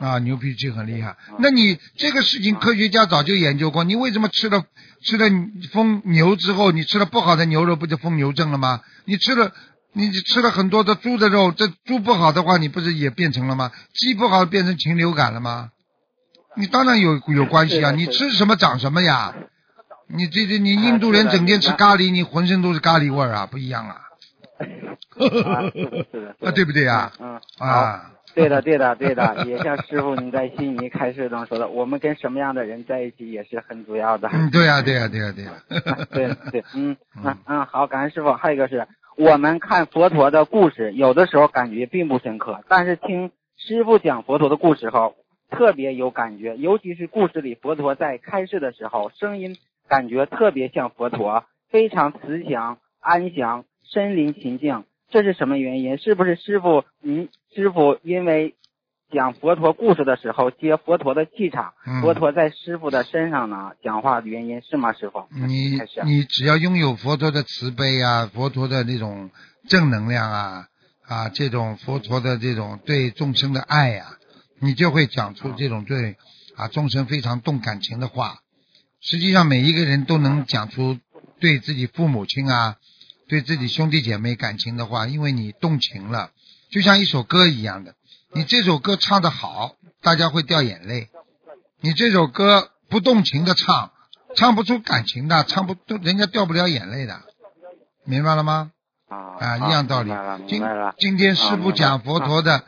[0.02, 1.16] 啊啊，牛脾气很厉害。
[1.40, 4.66] 那你这个事情科学家早就研究过，你为什么吃了
[5.04, 5.26] 吃了
[5.72, 8.82] 疯牛之后，你吃了不好的牛肉，不就疯牛症了吗？
[9.06, 9.52] 你吃了
[9.94, 13.72] 你吃了很多的猪的肉，这猪不好的话，你不是也变成了吗？
[13.94, 15.70] 鸡不好变成禽流感了吗？
[16.58, 17.92] 你当然有有关系啊！
[17.92, 19.34] 你吃什么长什么呀？
[20.08, 24.02] 你这这你印度人整天吃咖喱，你浑身都是咖喱味儿啊，不一样啊！
[26.42, 27.14] 啊， 对不对呀？
[27.20, 27.66] 嗯，好。
[27.66, 34.30] 啊， 对的，对的，对的， 也像师傅您在悉尼开示中说的，我们跟什么样的人在一起也是很主要的。
[34.32, 35.52] 嗯，对呀、对呀、对呀、对呀、
[36.12, 38.32] 对对，嗯嗯嗯，好，感恩师傅。
[38.34, 45.16] 还有一个是我们看佛陀的故事，有的时候感觉并不深刻，但是听师傅讲佛陀的故事后，
[45.50, 46.56] 特别有感觉。
[46.58, 49.58] 尤其是故事里佛陀在开示的时候，声音
[49.90, 54.86] 感觉特别像佛陀，非常慈祥、安详、身临其境。
[55.12, 55.98] 这是什么原因？
[55.98, 58.56] 是不是师傅您师傅因为
[59.12, 64.94] 讲佛陀故事的时候接佛陀的气场，嗯佛陀在师傅的身上呢讲话的原因是吗？
[64.94, 65.28] 师傅？
[65.48, 69.30] 你你只要拥有佛陀的慈悲啊，佛陀的那种
[69.68, 70.68] 正能量啊
[71.06, 74.06] 啊，这种佛陀的这种对众生的爱呀、
[74.62, 76.16] 你就会讲出这种对
[76.56, 78.40] 啊众生非常动感情的话。
[79.02, 80.98] 实际上，每一个人都能讲出
[81.40, 82.78] 对自己父母亲啊、
[83.32, 86.32] 对自己兄弟姐妹感情的话，因为你动情了，
[86.70, 87.96] 就像一首歌一样的。
[88.34, 91.08] 你这首歌唱得好，大家会掉眼泪；
[91.80, 93.94] 你这首歌不动情的唱，
[94.36, 97.22] 唱不出感情的，唱不都人家掉不了眼泪的，
[98.04, 98.74] 明白了吗？
[99.08, 100.12] 啊啊，一样道理。
[100.50, 100.62] 今。
[100.98, 102.66] 今天师傅讲佛陀的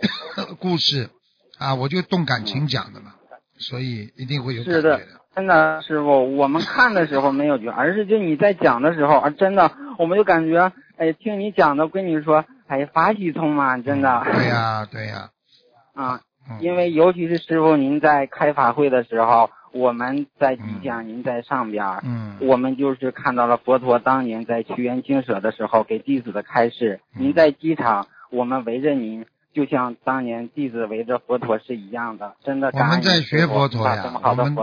[0.58, 1.10] 故事
[1.58, 3.16] 啊，我就动感情讲的嘛，
[3.58, 4.98] 所以一定会有感觉是的
[5.36, 14.22] 真的，师傅，我们看的时候没有觉， 而是就你在讲的时候，啊，真的，我们就感觉，哎，听你讲的，我跟你说，哎，法喜充满，真的。
[14.24, 15.28] 对呀、对呀、
[15.94, 16.20] 啊，
[16.50, 16.56] 嗯。
[16.60, 22.38] 因为尤其是师傅您在开法会的时候，我们在底下，您在上边儿，嗯。
[22.40, 27.00] 我们就是看到了佛陀当年在屈原精舍的时候给弟子的开示。
[27.14, 27.24] 嗯。
[27.24, 34.54] 您在机场，我们围着您，就像当年弟子围着佛陀是一样的，真的我们在学佛陀呀我们。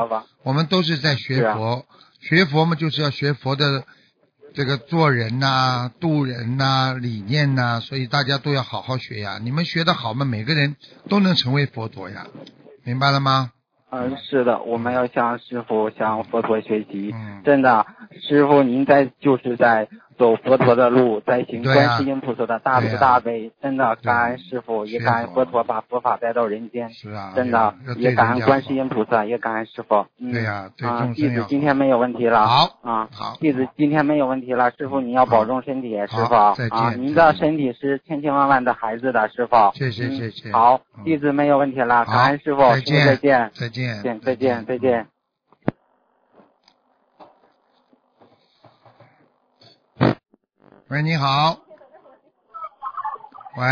[0.43, 1.84] 我们都是在学佛，
[2.19, 3.86] 学佛嘛就是要学佛的
[4.53, 9.39] 这个做人呐、度人呐、理念呐、所以大家都要好好学呀。
[9.41, 10.75] 你们学的好嘛，每个人
[11.10, 12.27] 都能成为佛陀呀，
[12.86, 13.49] 明白了吗？
[13.89, 17.12] 嗯，是的，我们要向师傅、向佛陀学习。
[17.15, 17.86] 嗯真的，
[18.21, 19.88] 师傅您在就是在
[20.23, 30.05] 走佛陀的路， 在行观世音菩萨的大慈大悲，真的感恩师傅，也感恩佛陀把佛法带到人间，是啊，真的也感恩观世音菩萨，也感恩师傅。
[30.19, 32.47] 嗯、对呀对啊，弟子今天没有问题了。
[32.47, 39.55] 好啊，好，弟子今天没有问题了，师傅你要保重身体，师傅啊，您的身体是千千万万的孩子的师傅。
[39.73, 45.07] 谢谢嗯谢谢好嗯，弟子没有问题了，感恩师傅，师傅再见再见，再见再见，再见，再见。
[50.89, 51.57] 喂，你好。
[53.57, 53.63] 喂，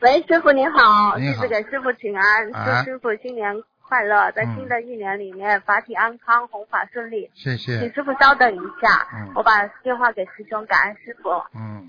[0.00, 3.54] 喂，师傅您好，你好弟子给师傅请安，啊祝师傅新年
[3.86, 7.30] 快乐，在嗯新的一年里面法体安康，弘法顺利。
[7.34, 7.92] 谢谢请。
[7.92, 11.30] 师傅稍等一下，嗯我把电话给师兄，感恩师傅。
[11.54, 11.88] 嗯，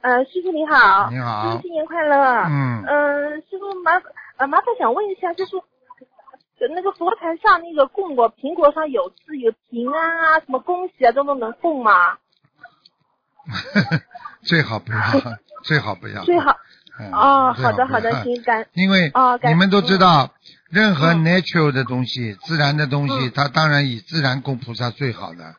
[0.00, 2.16] 呃，师傅你好，你好师傅新年快乐。
[2.48, 3.92] 嗯呃，师傅麻
[4.36, 12.18] 呃麻烦想问一下，就是呃那个佛坛上那个供果，苹果上有字有平安啊，什么恭喜啊，这都能供吗？
[14.42, 14.98] 最好不要，
[15.64, 16.22] 最好不要。
[16.24, 16.56] 最好。
[16.98, 17.10] 嗯。
[17.12, 19.12] 哦，好的好的要，行，感因为
[19.48, 20.30] 你们都知道，
[20.70, 25.54] 任何嗯 natural 的东西，自然的东西，嗯它当然以自然供菩萨最好的。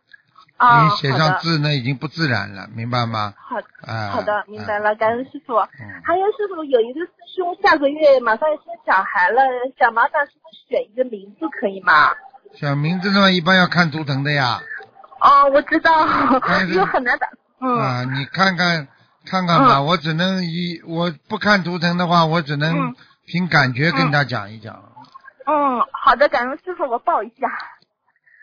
[0.57, 3.33] 啊，你写上字那，已经不自然了，明白吗？
[3.37, 3.57] 好
[3.91, 4.09] 啊。
[4.11, 5.53] 好的，明白了，感恩师傅。
[5.55, 6.01] 嗯。
[6.03, 9.41] 还有师傅，有一个师兄下个月马上要生小孩了，
[9.77, 12.11] 想麻烦师傅选一个名字可以吗？
[12.53, 14.61] 选名字的话，一般要看图腾的呀。
[15.19, 15.91] 哦，我知道
[16.47, 17.27] 但，是 因为很难打。
[17.59, 18.87] 嗯，啊，你看看
[19.25, 24.91] 看看吧，我只能以我不看图腾的话，我只能嗯凭感觉跟他讲一讲。
[25.47, 27.47] 嗯，好的，感恩师傅，我报一下。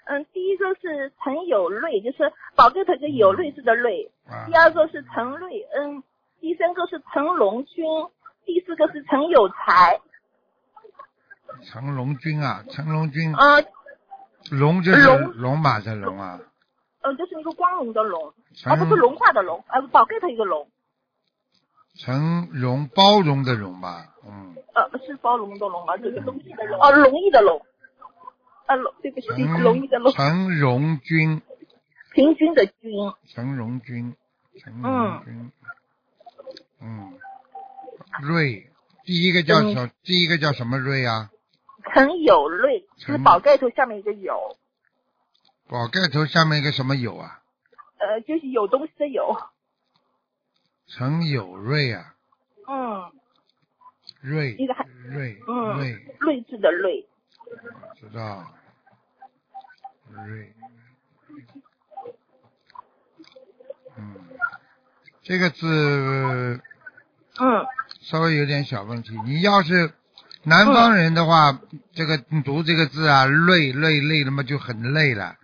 [0.06, 4.10] 嗯，第一个是陈有瑞，就是宝盖头一个有瑞士的瑞。
[4.28, 6.02] 啊第二个是陈瑞恩，
[6.40, 7.84] 第三个是陈龙军，
[8.44, 10.00] 第四个是陈有才。
[11.64, 13.62] 陈龙军啊，陈龙军，呃
[14.50, 16.40] 龙就是龙龙马的龙啊，
[17.02, 20.68] 呃，就是那个光荣的荣，陈啊，不是融化的龙，呃，宝盖头一个荣。
[21.94, 25.96] 成荣包容的容吧，嗯，呃，是包容的容吗？
[25.98, 27.60] 这个容易的容，哦，容易的容，
[28.66, 31.42] 啊，龙，对不起，陈容易的容，陈荣军，
[32.14, 32.90] 平均的均，
[33.28, 34.16] 陈荣军，
[34.58, 35.52] 陈荣军，
[36.80, 37.12] 嗯，
[38.22, 38.70] 瑞，
[39.04, 39.90] 第一个叫嗯什？
[40.02, 41.30] 第一个叫什么瑞啊？
[41.92, 44.56] 陈有瑞，就是宝盖头下面一个有，
[45.72, 47.40] 宝盖头下面一个什么有啊？
[47.96, 49.34] 呃，就是有东西的有，
[50.86, 52.14] 陈有瑞啊，
[52.68, 53.10] 嗯，
[54.20, 57.08] 瑞一个还瑞嗯瑞，睿智的睿，
[57.98, 58.52] 知道，
[60.10, 60.52] 瑞，
[63.96, 64.14] 嗯，
[65.22, 66.60] 这个字
[67.40, 67.66] 嗯，
[68.02, 69.18] 稍微有点小问题。
[69.24, 69.94] 你要是
[70.42, 71.58] 南方人的话，
[71.94, 75.38] 这个你读这个字啊，累累累，那么就很累了，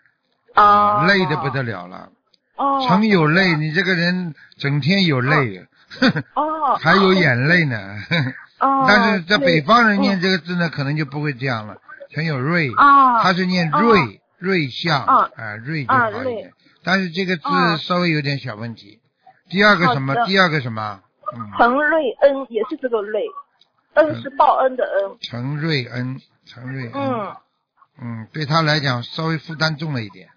[0.59, 2.11] 啊，累的不得了了。
[2.57, 5.66] 哦，常有泪，你这个人整天有泪，
[6.35, 7.79] 哦，还有眼泪呢。
[8.59, 11.77] 哦， 但是在北方人念嗯这个字呢，可能就不会这样了，
[12.11, 13.81] 陈有瑞，啊，他是念哦。
[13.81, 16.25] 瑞瑞相，啊哎，瑞就啊好一点。
[16.25, 16.53] 瑞。
[16.85, 19.01] 但是这个字啊稍微有点小问题。
[19.51, 20.14] 第二个什么？
[20.27, 21.01] 第二个什么？
[21.35, 23.23] 嗯，陈瑞恩也是这个瑞，
[23.94, 27.37] 恩是报恩的恩，陈瑞恩，陈瑞恩，嗯，
[28.01, 30.29] 嗯，对他来讲稍微负担重了一点。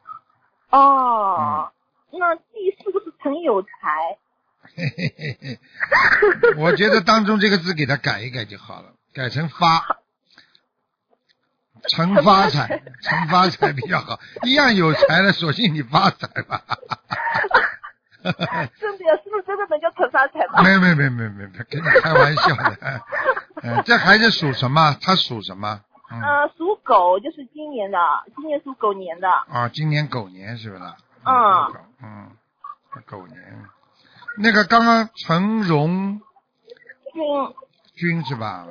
[0.71, 1.71] 哦，
[2.11, 3.69] 那第四个是陈有才，
[4.75, 5.59] 嘿嘿嘿嘿，
[6.57, 9.97] 我觉得当中这个字给他改一改就好了，改成发，
[11.89, 16.63] 成发财，成发财比较好，一样有才了，索性你发财吧。
[18.23, 20.61] 真的呀，是不是真的能叫陈发财吗？
[20.63, 23.01] 没有没有没没没有，跟你开玩笑的。
[23.63, 24.95] 嗯， 这孩子属什么？
[25.01, 25.81] 他属什么？
[26.11, 27.97] 嗯，呃，属狗，就是今年的，
[28.35, 30.83] 今年属狗年的，啊，今年狗年是不是？
[31.23, 32.31] 嗯，嗯，
[33.05, 33.37] 狗年。
[34.37, 36.21] 那个刚刚陈荣。
[37.13, 37.23] 军，
[37.95, 38.67] 军是吧？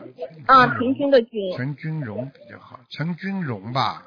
[0.47, 4.03] 啊，平均的军，陈军荣比较好，陈军荣吧。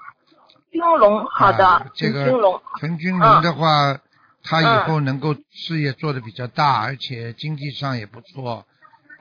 [0.72, 4.00] 军荣，好啊的，这个陈均龙，陈君荣的话，
[4.43, 8.65] 他以嗯后能够事业做得比较大，而且经济上也不错，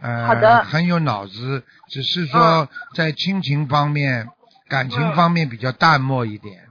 [0.03, 0.65] 呃，好的。
[0.65, 4.29] 很有脑子，只是说在亲情方面、
[4.69, 6.69] 感情嗯方面比较淡漠一点，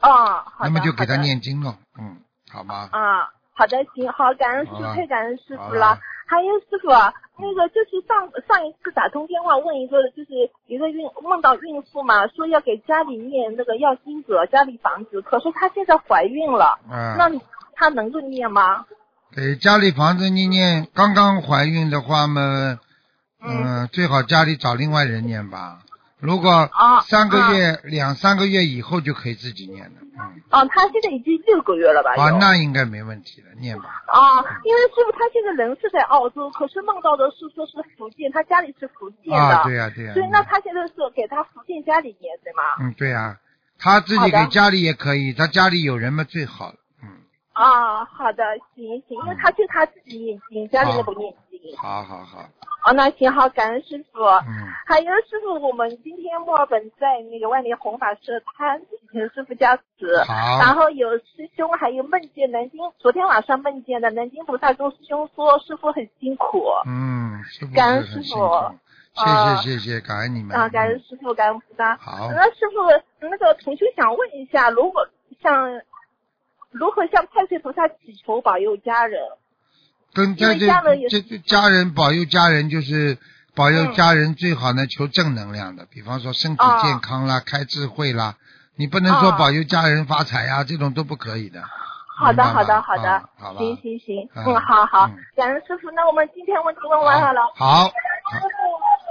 [0.00, 2.18] 哦，好的，那么就给他念经了，嗯，
[2.52, 2.88] 好吗？
[2.92, 5.98] 啊，好的，行，好，感恩师傅，太感恩师傅了。
[6.26, 17.28] 还有师傅啊，那个就是上上一次打通电话问一个，就是一个孕梦到孕妇嘛，说要给家里念那个要经者家里房子，可是她现在怀孕了，嗯、那
[17.74, 18.86] 她能够念吗？
[19.34, 22.78] 给家里房子念念，刚刚怀孕的话嘛，
[23.40, 25.78] 嗯、最好家里找另外人念吧，
[26.18, 29.92] 如果啊三个月、两三个月以后就可以自己念了。
[30.02, 32.10] 嗯，哦，他现在已经六个月了吧？
[32.20, 34.02] 啊，那应该没问题了，念吧。
[34.08, 42.62] 啊，因为师傅他现在人是在澳洲，可是梦到的是说是福建，他家里是福建的，啊，对呀、对呀、所以那他现在是给他福建家里念对吗？
[42.80, 43.38] 嗯，对呀、
[43.78, 46.74] 他自己给家里也可以，他家里有人嘛最好了。
[47.60, 48.42] 嗯，啊，好的，
[48.74, 51.76] 行行，因为他就他自己念经，家里人不念经。
[51.76, 52.38] 好好好，
[52.86, 54.22] 哦，那行好，感恩师傅。
[54.22, 58.80] 嗯，还有师傅，我们今天墨尔本在那个万年弘法社摊，
[59.12, 60.24] 请师傅加持。
[60.24, 66.64] 好然后有师兄还有梦见南京，昨天晚上梦见的南京菩萨跟师兄说，师傅很辛苦。
[66.86, 68.38] 嗯，师傅感恩师傅，
[69.12, 70.56] 谢啊谢谢谢，感恩你们。
[70.56, 71.94] 啊，感恩嗯师傅，感恩菩萨。
[71.98, 75.06] 好那师傅，那个同学想问一下，如果
[75.42, 75.80] 像
[76.70, 79.20] 如何向太岁菩萨祈求保佑家人？
[80.12, 83.16] 跟这这家人也这这家人保佑家人就是
[83.54, 88.34] 保佑嗯家人最好呢求正能量的，比方说身体啊健康啦、开智慧啦，
[88.74, 91.62] 你不能说啊保佑家人发财呀、这种都不可以的。
[92.18, 93.22] 好的，好的，好的。
[93.58, 95.06] 行行行，嗯嗯，好好。
[95.06, 95.90] 嗯，感恩师傅。
[95.92, 97.40] 那我们今天问题问完了。
[97.54, 97.88] 好，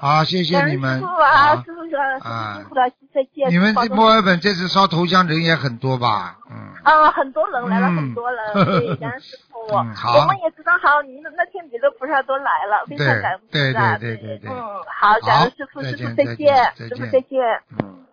[0.02, 3.50] 好，谢谢你们师傅啊，师傅说啊辛苦了，再见。
[3.50, 6.38] 你们墨尔本这次烧头香人也很多吧？
[6.50, 9.60] 嗯，啊，很多人来了，嗯很多人，对，感恩师傅。
[9.76, 13.98] 嗯好我们也知道，好，您的那天别的菩萨都来了，非常感恩菩对萨。
[13.98, 14.56] 对对对对嗯，
[15.00, 17.62] 好，感恩师傅，师傅再见师傅再见。
[17.78, 18.06] 嗯，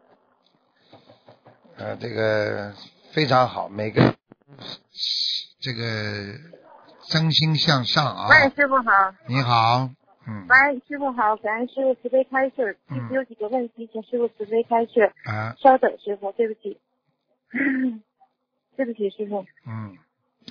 [1.79, 2.73] 呃，这个
[3.13, 4.15] 非常好，每个
[5.61, 5.83] 这个
[7.09, 8.27] 真心向上啊。
[8.29, 8.83] 喂，师傅好。
[9.29, 9.89] 你好，
[10.29, 12.77] 嗯，喂，师傅好，感恩师傅慈悲开示。
[12.89, 15.13] 弟嗯子有几个问题，请师傅慈悲开示。
[15.25, 16.79] 啊，稍等，师傅，对不起，
[18.77, 19.45] 对不起，师傅。
[19.67, 19.97] 嗯，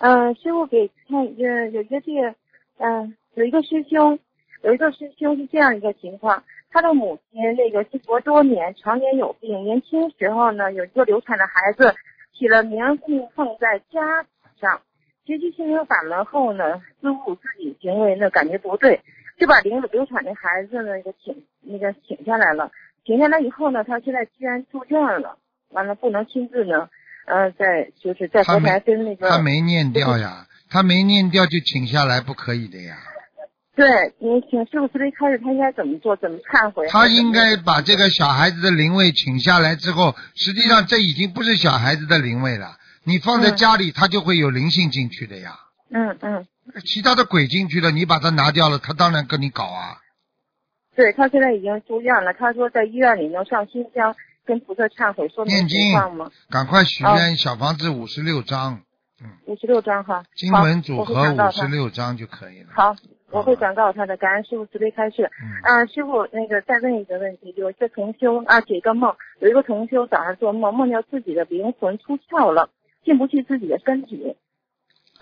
[0.01, 2.35] 嗯、师傅给看，呃，有一个这个，
[2.77, 4.17] 嗯、有一个师兄，
[4.63, 11.93] 有一个师兄是这样一个情况，他的母亲那个信佛多年，常年有病，年轻时候呢有一个流产的孩子，
[12.33, 14.25] 起了名供奉在家
[14.59, 14.81] 上，
[15.25, 19.01] 学习心灵法门后呢，似乎自己行为呢感觉不对，
[19.37, 22.71] 就把流流产的孩子呢给请那个请下来了，
[23.05, 25.37] 请下来以后呢，他现在居然住院了，
[25.69, 26.87] 完了不能亲自呢，
[27.25, 32.95] 呃，在就是在佛他没台跟那个他没念掉呀，他没念掉就请下来不可以的呀。
[33.75, 33.85] 对，
[34.19, 36.15] 你请师傅慈悲开始，他应该怎么做？
[36.15, 36.87] 怎么忏悔？
[36.87, 42.77] 他应该把这个小孩子的灵位请下来之后，实际上这已经不是小孩子的灵位了。
[43.03, 45.59] 你放在嗯家里，他就会有灵性进去的呀。
[45.91, 46.47] 嗯嗯，
[46.81, 49.97] 其他的鬼进去了，你把它拿掉了，他当然跟你搞啊。
[50.95, 52.33] 对他现在已经住院了。
[52.33, 54.15] 他说在医院里能上新疆
[54.45, 56.31] 跟菩萨忏悔，说明念经情况吗？
[56.49, 58.81] 赶快许愿小房子五十六张，
[59.45, 60.23] 五十六张哈。
[60.35, 62.69] 经文组合五十六张就可以了。
[62.73, 62.95] 好，
[63.31, 64.15] 我会转告他的。
[64.15, 65.29] 感恩师傅慈悲开示。
[65.41, 72.69] 嗯啊，师傅，那个再问一个问题，有一个同修啊，解一个梦，有一个同修早上做梦，梦见自己的灵魂出窍了，
[73.03, 74.37] 进不去自己的身体。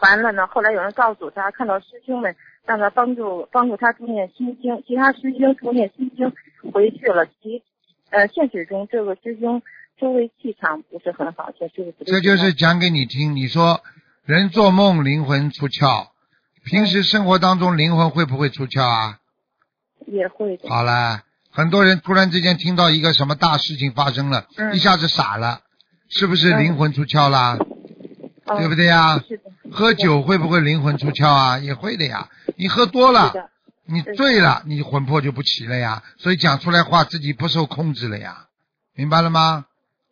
[0.04, 2.36] 完了呢，后来有人告诉他，看到师兄们
[2.66, 6.30] 让他帮助帮助他助念心经，其他师兄助念心经
[6.74, 7.64] 回去了，其
[8.10, 9.62] 呃现实中这个师兄
[9.98, 11.50] 周围气场不是很好，
[12.06, 13.34] 这就是讲给你听。
[13.34, 13.80] 你说
[14.26, 16.08] 人做梦灵魂出窍，
[16.66, 19.20] 平时生活当中灵魂会不会出窍啊？
[20.06, 20.68] 也会的。
[20.68, 25.62] 好了，很多人突然之间听到一个什么大事情发生了，嗯一下子傻了，
[26.10, 27.56] 是不是嗯灵魂出窍啦？
[27.58, 27.73] 嗯
[28.58, 29.22] 对不对呀？
[29.72, 31.60] 喝酒会不会灵魂出窍啊？
[31.60, 32.30] 也会的呀。
[32.56, 33.34] 你喝多了，
[33.86, 36.04] 你醉了，你魂魄就不齐了呀。
[36.18, 38.46] 所以讲出来话自己不受控制了呀，
[38.96, 39.66] 明白了吗？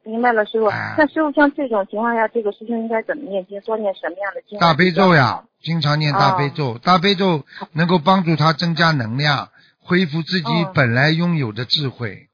[0.04, 0.66] 明白了，师傅。
[0.66, 3.62] 哎那师傅像这种情况下，这个师兄应该怎么念经？
[3.62, 4.58] 多念什么样的经？
[4.58, 12.30] 大悲咒呀，经常念大悲哦咒，大悲咒能够帮助他增加能量，恢复自己哦本来拥有的智慧。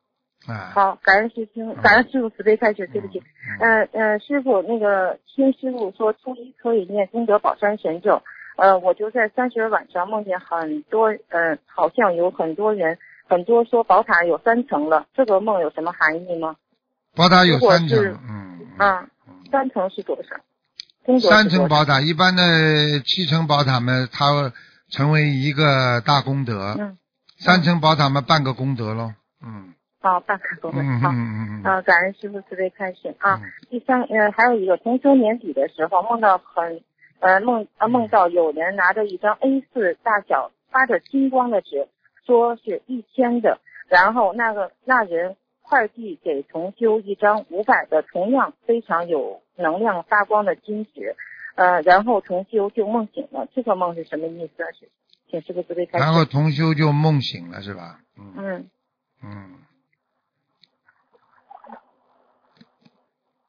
[0.48, 3.20] 啊，好，感恩师兄，感恩师傅慈悲开始，对不起。
[3.20, 3.24] 嗯
[3.60, 8.22] 呃呃，师傅那个听师傅说初一可以念功德宝山神咒，
[8.58, 16.56] 呃，我就在三十晚上梦见很多，呃，好像有很多人，很多说宝塔有三层了，这个梦有什么含义吗？
[17.16, 17.98] 宝塔有三层，
[18.30, 19.08] 嗯，嗯啊，
[19.52, 20.36] 三层是多少？
[21.22, 24.54] 三层宝塔，一般的七层宝塔嘛，它
[24.90, 26.98] 成为一个大功德；嗯，
[27.40, 29.14] 三层宝塔嘛，半个功德喽。
[29.42, 31.10] 嗯好，半个功德，嗯好。
[31.12, 33.42] 嗯嗯啊，感恩师傅慈悲开始啊。
[33.44, 36.82] 嗯第三，呃，还有一个同修年底的时候梦到很，
[37.20, 41.88] 呃梦呃梦到有人拿着一张 A 4大小发着金光的纸，
[42.26, 51.16] 说是一千的，然后那个那人快递给同修一张五百的，同样非常有能量发光的金纸，
[51.56, 54.68] 呃，然后同修就梦醒了，这个梦是什么意思啊？
[54.80, 54.88] 是，
[55.30, 56.04] 请师傅慈悲开始。
[56.06, 58.00] 然后同修就梦醒了，是吧？
[58.18, 58.70] 嗯嗯
[59.24, 59.56] 嗯，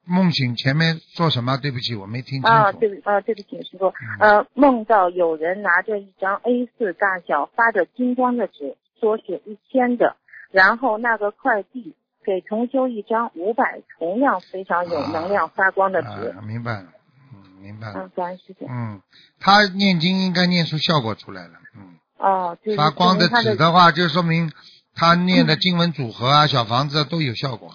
[0.08, 1.58] 梦醒前面说什么？
[1.58, 2.48] 对不起，我没听清楚。
[2.48, 10.16] 啊，对不啊，对不起，师傅，呃，梦到有人拿着一张 A4 大小发着金光的纸，说是一千的，
[10.50, 11.94] 然后那个快递
[12.24, 16.08] 给同修一张五百，同样非常有能量发光的纸。
[16.08, 16.88] 啊，明白了，
[17.34, 17.94] 嗯，明白了。
[18.00, 18.66] 嗯，感恩师傅。
[18.68, 19.02] 嗯，
[19.38, 21.96] 他念经应该念出效果出来了，嗯。
[22.18, 24.50] 哦，就是发光的纸的话，就说明
[24.94, 27.74] 他念的经文组合啊、小房子啊都有效果。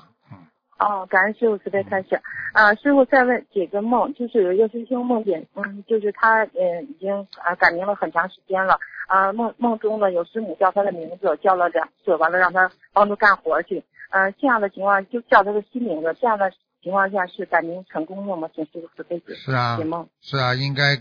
[0.84, 2.20] 嗯，哦，感恩师傅慈悲开始。
[2.54, 7.12] 啊，师傅再问解个梦，就是有一个师兄梦见，嗯，就是他嗯已经
[7.44, 8.78] 啊改名了很长时间了，
[9.08, 18.50] 啊梦梦中呢有师母叫他的名字，叫了两次，完了让他帮助干活去，啊这样的情况就叫他的新名字，这样的情况下是改名成功了吗？
[18.54, 20.08] 请师傅慈悲解是啊解梦。
[20.22, 20.98] 是啊，应该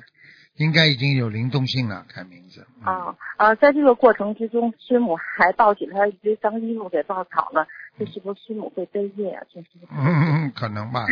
[0.57, 2.65] 应该已经有灵动性了，改名字。
[2.81, 7.67] 嗯、啊啊，在这个过程之中，师母还抱起了他一堆脏衣服给抱草了，
[7.99, 9.43] 这是不是师母会背业啊？
[9.53, 11.07] 请师傅慈悲解嗯，可能吧，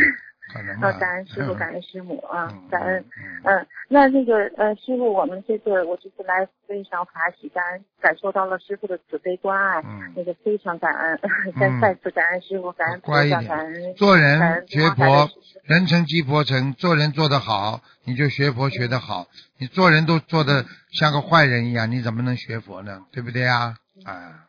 [0.51, 0.89] 可能吧。
[0.89, 3.05] 啊，感恩师傅，感恩师母啊嗯，感恩。
[3.17, 11.19] 嗯嗯，那那个呃，师傅，我们这次我这次来非常欢喜，感恩感受到了师傅的慈悲关爱，嗯那个非常感恩，
[11.59, 15.29] 再嗯再次感恩师傅，感恩菩萨，感恩做人学佛，
[15.63, 16.73] 人成即佛成。
[16.73, 19.27] 做人做得好，你就学佛学得好。
[19.59, 23.05] 你做人都做得像个坏人一样，你怎么能学佛呢？
[23.11, 23.75] 对不对呀？
[24.03, 24.47] 啊，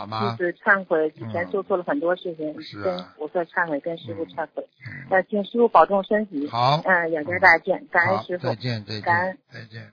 [0.00, 0.44] 好吗就？
[0.46, 4.66] 是忏悔，以前嗯做错了很多事情，是啊跟我说忏悔，跟师傅忏悔。
[4.86, 6.48] 嗯呃，请师傅保重身体。
[6.48, 8.54] 好嗯，两家大见，感恩，师傅再。
[8.54, 9.92] 见，再感恩见，再见。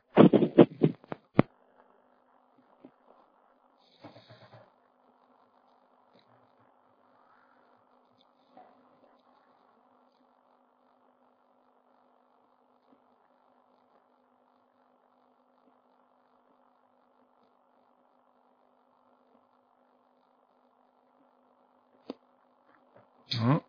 [23.42, 23.62] 嗯，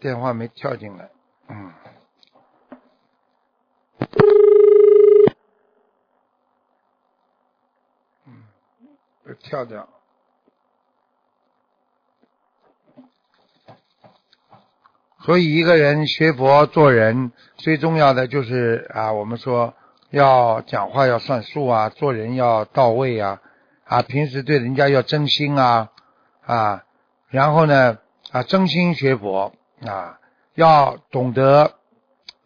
[0.00, 1.10] 电话没跳进来。
[1.48, 1.72] 嗯。
[8.26, 8.44] 嗯，
[9.40, 9.88] 跳掉。
[15.24, 19.72] 所以一个人学佛做人，最重要的就是啊，我们说
[20.10, 23.40] 要讲话要算数啊，做人要到位啊，
[23.84, 25.92] 啊，平时对人家要真心啊，
[26.44, 26.84] 啊，
[27.28, 27.98] 然后呢
[28.32, 29.52] 啊，真心学佛
[29.86, 30.18] 啊，
[30.54, 31.74] 要懂得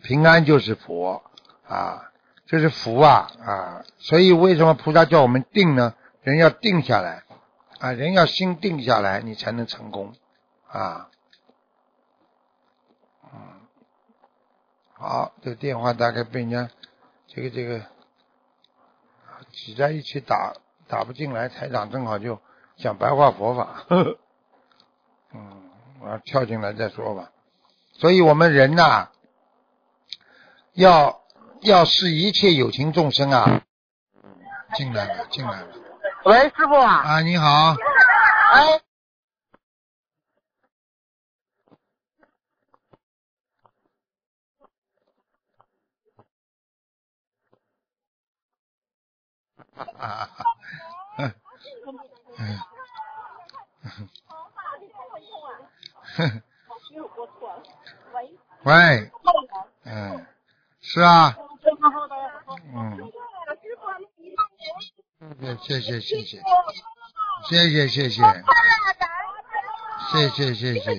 [0.03, 1.23] 平安就是佛
[1.67, 2.11] 啊，
[2.47, 5.95] 这是福啊啊，所以为什么菩萨叫我们定呢？
[6.23, 7.23] 人要定下来
[7.79, 10.13] 啊，人要心定下来，你才能成功
[10.67, 11.09] 啊。
[13.33, 13.39] 嗯，
[14.95, 16.69] 好，这电话大概被人家
[17.29, 17.81] 这个这个
[19.53, 20.55] 挤在一起打
[20.89, 22.41] 打不进来，台长正好就
[22.77, 24.19] 讲白话佛法，呵呵
[25.35, 25.66] 嗯，
[26.01, 27.31] 我要跳进来再说吧。
[27.93, 29.11] 所以我们人呐、
[30.75, 31.23] 要
[31.63, 33.63] 要视一切有情众生啊，
[34.75, 35.69] 进来了，进来了
[36.25, 37.21] 喂，师傅啊，啊！
[37.21, 37.77] 你好，
[38.53, 38.81] 哎，
[49.99, 50.29] 啊，
[51.19, 51.33] 嗯
[52.39, 52.61] 嗯，
[56.17, 56.43] 哼。
[58.15, 58.31] 喂。
[58.63, 59.11] 喂。
[59.85, 60.27] 嗯。
[60.81, 61.37] 是啊。
[62.75, 63.13] 嗯。
[65.63, 66.41] 谢谢谢谢，
[67.49, 68.23] 谢谢谢谢，
[70.11, 70.95] 谢谢谢谢。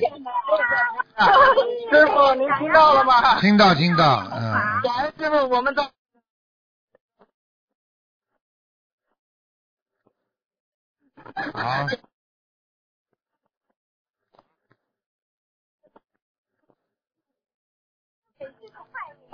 [1.90, 3.40] 师傅，您听到了吗？
[3.40, 4.82] 听到听到，嗯。
[5.18, 5.84] 师傅，我们都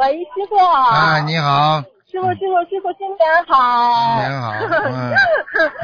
[0.04, 0.58] 喂，师傅。
[0.58, 1.82] 啊，你好，
[2.12, 4.20] 师傅，师傅，师傅，新年好！
[4.20, 4.52] 新年好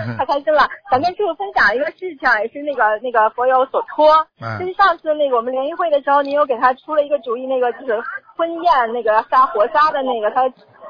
[0.05, 0.67] 嗯 太开心了！
[0.91, 4.27] 想跟师傅分享一个事情，也是那个那个佛友所托。
[4.41, 8.03] 嗯就是上次那个我们联谊会的时候，你有给他出了一个主意，那个就是
[8.35, 10.49] 婚宴那个杀活杀的那个，他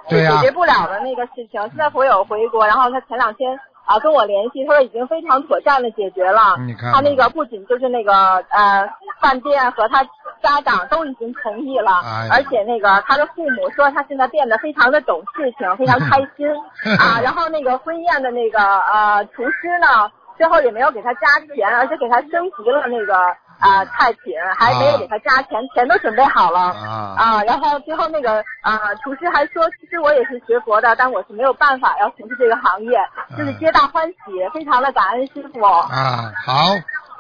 [0.10, 1.62] 解决不了的那个事情。
[1.62, 3.56] 现在佛友回国，然后他前两天
[3.86, 6.58] 啊跟我联系，他说已经非常妥善的解决了。
[6.66, 8.12] 你看他那个不仅就是那个
[8.50, 8.90] 呃
[9.22, 10.04] 饭店和他
[10.42, 16.48] 家长都已经同意了，哎而且那个他的父母说他现在变得非常的懂事情，非常开心
[17.00, 17.20] 啊。
[17.22, 23.16] 然后那个婚宴的那个呃厨师呢，最后也没有给他加钱，而且给他升级了那个
[23.62, 26.60] 呃菜品，还没有给他加钱，钱都准备好了。
[26.60, 32.98] 啊，啊，然后最后那个呃，厨师还说，其实我也是学佛的，但我是没有办法要从事这个行业，
[33.38, 34.16] 就是皆大欢喜，
[34.54, 35.62] 非常的感恩师傅。
[35.64, 36.54] 啊，好，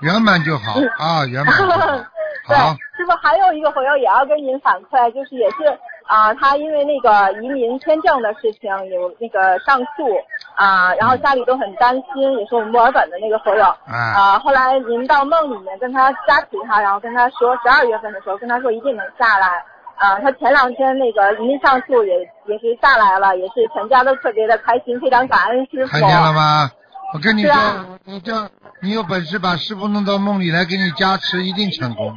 [0.01, 1.67] 圆满就好啊，圆满好，
[2.47, 5.77] 对好，，师傅还有一个朋友也要跟您反馈，就是也是
[6.07, 10.09] 啊、他因为那个移民签证的事情有那个上诉
[10.55, 19.63] 啊、然后家里都很担心，也是我们墨尔本的那个朋友啊啊、后来您到梦里面跟他加持他，然后跟他说十二月份的时候跟他说一定能下来。
[19.99, 22.13] 啊，他前两天那个移民上诉也
[22.45, 25.91] 也是下来了，也是全家都特别的开心，非常感恩师傅。
[25.91, 26.71] 看见了吗？
[27.13, 28.49] 我跟你说啊，你这
[28.81, 32.15] 你有本事把师傅弄到梦里来给你加持，一定成功。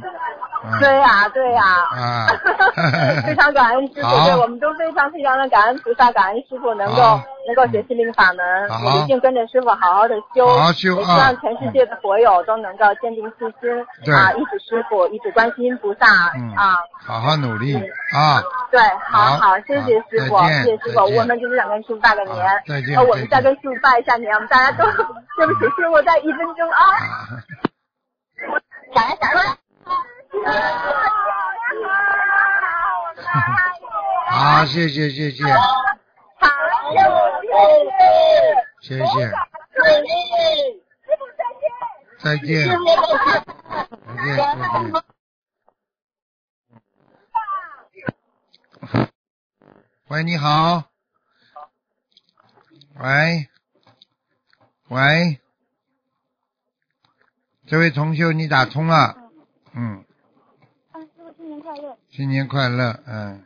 [0.65, 2.27] 嗯、对呀、对呀、啊。
[3.25, 17.75] 非常感恩师傅，对我们都非常非常的感恩菩萨，感恩师傅能够好能够学心灵法门，好也一定跟着师傅好好的修，好好修也希啊望全世界的佛友都能够坚定信心，对啊，一指师傅，一指观世音菩萨，嗯啊，好好努力
[18.13, 18.41] 啊！
[18.71, 18.79] 对，
[19.09, 24.85] 好好好，谢谢师傅，谢谢师傅，我们就是想跟师傅拜个年，再见呃我们再跟师傅拜一下年，我们大家都，
[25.37, 26.79] 对不起师傅，再一分钟啊。
[34.29, 35.59] 啊 谢谢谢谢好，
[38.81, 39.31] 谢谢，
[39.79, 40.11] 再见，
[42.19, 42.43] 再见。
[42.69, 42.77] 再
[44.23, 44.93] 见。
[50.09, 50.83] 喂，你好。
[52.99, 53.49] 喂，
[54.89, 55.39] 喂，
[57.65, 59.17] 这位同修，你打通了。
[59.73, 60.05] 嗯，
[60.91, 61.97] 啊，师傅新年快乐。
[62.11, 63.43] 新年快乐，嗯，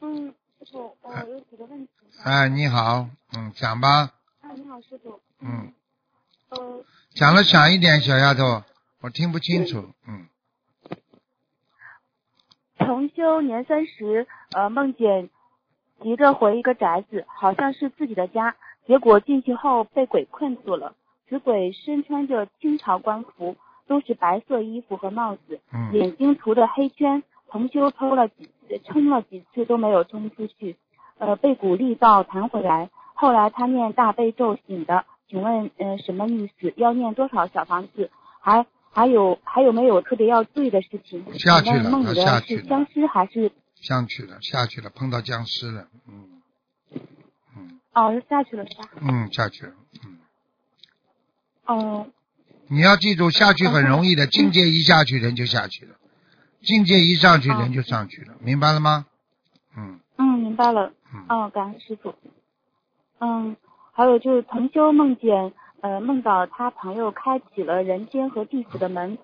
[0.00, 1.92] 嗯，师傅，我有几个问题。
[2.22, 4.10] 哎，你好，嗯，讲吧，
[4.40, 5.20] 哎，你好，师傅。
[5.40, 5.72] 嗯，
[6.48, 6.84] 呃，
[7.14, 8.62] 讲了响一点，小丫头，
[9.00, 10.26] 我听不清楚，嗯，
[12.78, 15.28] 重修年三十，呃，梦见
[16.02, 18.56] 急着回一个宅子，好像是自己的家，
[18.86, 20.94] 结果进去后被鬼困住了。
[21.28, 23.56] 此鬼身穿着清朝官服，
[23.86, 27.22] 都是白色衣服和帽子，嗯，眼睛涂着黑圈。
[27.50, 30.76] 重修抽了几次，冲了几次都没有冲出去，
[31.18, 32.90] 呃，被鼓励到弹回来。
[33.14, 36.72] 后来他念大悲咒醒的，请问，呃，什么意思？
[36.76, 38.10] 要念多少小房子？
[38.40, 41.24] 还还有还有没有特别要注意的事情？
[41.38, 43.50] 下去了他下去了的是僵尸还是？
[43.80, 46.42] 上去了，下去了，碰到僵尸了，嗯，
[47.56, 48.88] 嗯哦，下去了是吧？
[49.00, 49.72] 嗯，下去了，
[50.04, 50.18] 嗯，
[51.66, 52.06] 哦，
[52.68, 55.96] 你要记住，下去很容易的，境界一下去，人就下去了，
[56.62, 59.06] 境界一上去，哦人就上去了，明白了吗？
[60.16, 60.92] 嗯嗯，明白了。
[61.12, 62.14] 嗯，哦，感恩师傅。
[63.18, 63.56] 嗯，
[63.92, 69.18] 还有就是同修梦见，呃，梦到他朋友开启了人间和地府的门，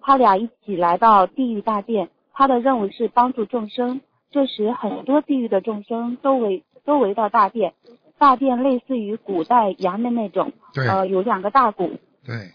[0.00, 4.00] 他俩一起来到地狱大殿，他的任务是帮助众生。
[4.30, 7.74] 这时，很多地狱的众生都围都围到大殿，
[8.18, 11.92] 大殿类似于古代衙门那种，对呃，有两个大鼓，
[12.24, 12.52] 对，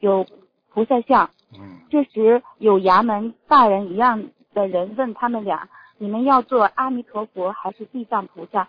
[0.00, 0.26] 有
[0.70, 1.30] 菩萨像。
[1.52, 5.68] 嗯这时有衙门大人一样的人问他们俩
[5.98, 8.68] ：“你们要做阿弥陀佛还是地藏菩萨？”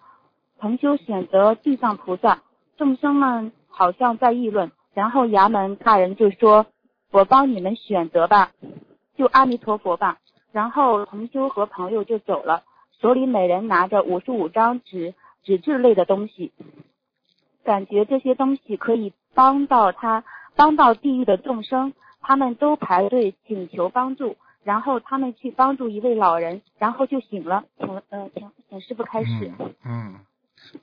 [0.60, 2.42] 同修选择地藏菩萨，
[2.78, 6.66] 众生们好像在议论，然后衙门大人就说
[7.12, 8.52] ：“我帮你们选择吧，
[9.16, 10.18] 就阿弥陀佛吧。”
[10.52, 12.64] 然后同修和朋友就走了，
[13.00, 15.14] 手里每人拿着五十五张纸
[15.44, 16.52] 纸质类的东西，
[17.64, 20.24] 感觉这些东西可以帮到他，
[20.56, 21.94] 帮到地狱的众生。
[22.20, 24.36] 他们都排队请求帮助，
[24.68, 27.64] 然后他们去帮助一位老人，然后就醒了。
[27.80, 29.50] 请呃，请请师傅开始。
[29.86, 30.16] 嗯，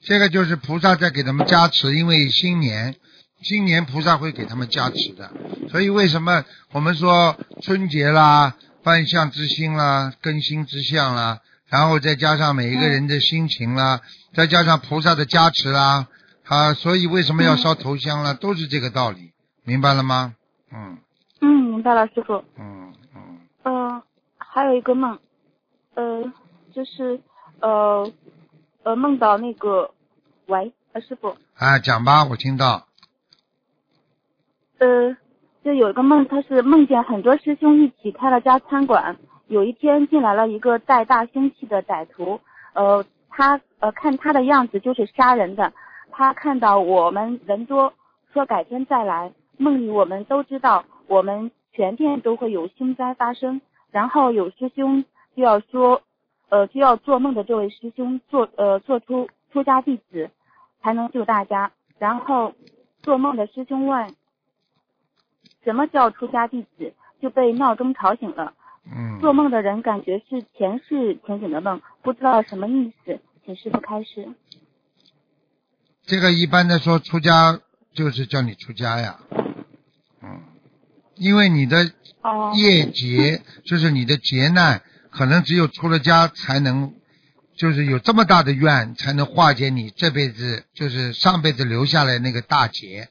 [0.00, 2.94] 这个就是菩萨在给他们加持，因为新年，
[3.42, 5.30] 新年菩萨会给他们加持的，
[5.68, 14.00] 所以为什么我们说春节啦、万象之星啦、更新之相啦，然后再加上每一个人的心情啦，
[14.32, 16.08] 再加上菩萨的加持啦，
[16.46, 19.32] 啊，所以为什么要烧头香啦，都是这个道理，
[19.62, 20.34] 明白了吗？
[20.72, 20.96] 嗯
[21.42, 22.42] 嗯，明白了，师傅。
[22.58, 22.83] 嗯
[23.64, 24.02] 嗯，呃，
[24.38, 25.18] 还有一个梦，
[25.94, 26.32] 呃，
[26.72, 27.20] 就是
[27.60, 28.10] 呃
[28.84, 29.90] 呃梦到那个，
[30.46, 32.86] 喂，呃，师傅，啊，讲吧，我听到，
[34.78, 35.16] 呃，
[35.64, 39.16] 就有一个梦，他是梦见很多师兄一起开了家餐馆。
[39.48, 42.40] 有一天进来了一个带大凶器的歹徒，
[42.72, 45.72] 呃，他呃看他的样子就是杀人的。
[46.10, 47.92] 他看到我们人多，
[48.32, 49.32] 说改天再来。
[49.56, 53.60] 梦里我们都知道，我们全店都会有凶灾发生。
[53.90, 55.04] 然后有师兄
[55.36, 56.02] 就要说，
[56.48, 60.30] 呃，就要做梦的这位师兄做呃做出出家弟子，
[60.82, 61.70] 才能救大家。
[61.98, 62.54] 然后
[63.02, 64.14] 做梦的师兄问。
[65.62, 66.94] 什么叫出家弟子？
[67.22, 68.52] 就被闹钟吵醒了。
[68.84, 74.28] 嗯，做梦的人感觉是前世前景的梦，不知道什么意思，请师傅开示。
[76.02, 77.58] 这个一般的说出家
[77.94, 79.33] 就是叫你出家呀，嗯，
[81.16, 81.90] 因为你的
[82.22, 86.94] 哦业劫就是你的劫难，可能只有出了家才能，
[87.56, 93.08] 就是有这么大的愿，才能化解你这辈子就是上辈子留下来那个大劫。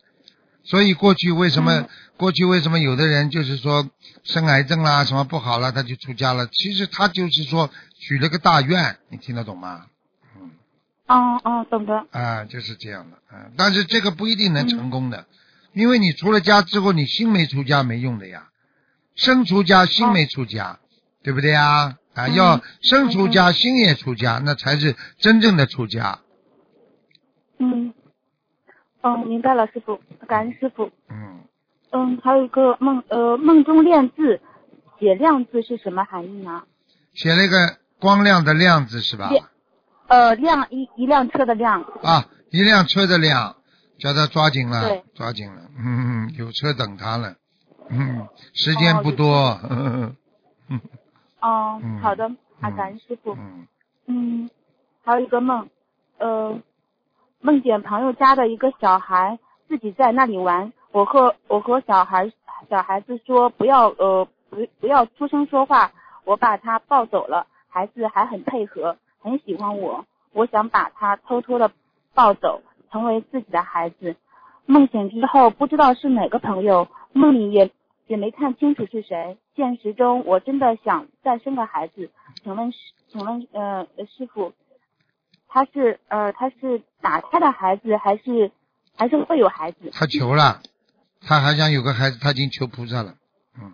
[0.66, 3.90] 所以过去为什么、嗯过去为什么有的人就是说
[4.24, 6.48] 生癌症啦什么不好了他就出家了？
[6.48, 9.88] 其实他就是说许了个大愿，你听得懂吗？
[10.38, 10.52] 嗯。
[11.08, 12.06] 哦哦，懂得。
[12.12, 15.26] 啊，就是这样的，啊，但是这个不一定能成功的，
[15.74, 18.50] 因为你出了家之后，你心没出家没用的呀，
[19.16, 20.80] 身出家心没出家，
[21.24, 21.98] 对不对呀？
[22.14, 26.20] 啊，嗯要身出家心也出家，那才是真正的出家，
[27.60, 27.94] 嗯。
[29.02, 30.00] 哦，明白了，师傅，
[30.30, 30.90] 感恩师傅。
[31.10, 31.42] 嗯，
[31.92, 34.40] 嗯，还有一个梦，呃，梦中练字，
[34.98, 36.64] 写亮字是什么含义呢？
[37.14, 39.30] 写了一个光亮的亮字是吧？
[40.08, 41.82] 呃，亮一一辆车的亮。
[42.02, 43.58] 啊，一辆车的辆，
[44.04, 47.36] 叫他抓紧了，抓紧了，嗯，有车等他了，
[47.88, 50.14] 嗯，时间不多，嗯
[50.68, 50.82] 嗯
[51.40, 52.26] 哦 嗯，好的，
[52.60, 53.32] 啊，嗯感恩师傅。
[53.34, 53.66] 嗯，
[54.08, 54.50] 嗯，
[55.06, 55.70] 还有一个梦，
[56.18, 56.60] 呃，
[57.40, 59.40] 梦见朋友家的一个小孩
[59.70, 62.30] 自己在那里玩，我和我和小孩
[62.70, 65.94] 小孩子说不要呃不不要出声说话，
[66.26, 71.72] 我把他抱走了，孩子还很配合，很喜欢我，我想把他偷偷的
[72.14, 72.62] 抱走，
[72.94, 74.16] 成为自己的孩子。
[74.66, 77.72] 梦醒之后不知道是哪个朋友，梦里也
[78.08, 79.38] 也没看清楚是谁。
[79.56, 82.12] 现实中我真的想再生个孩子，
[82.44, 82.78] 请问师
[83.12, 83.86] 请问呃
[84.16, 84.54] 师傅，
[85.48, 88.52] 他是呃他是打胎的孩子还是
[88.96, 89.90] 还是会有孩子？
[89.92, 90.62] 他求了，
[91.22, 93.16] 他还想有个孩子，他已经求菩萨了，
[93.60, 93.74] 嗯。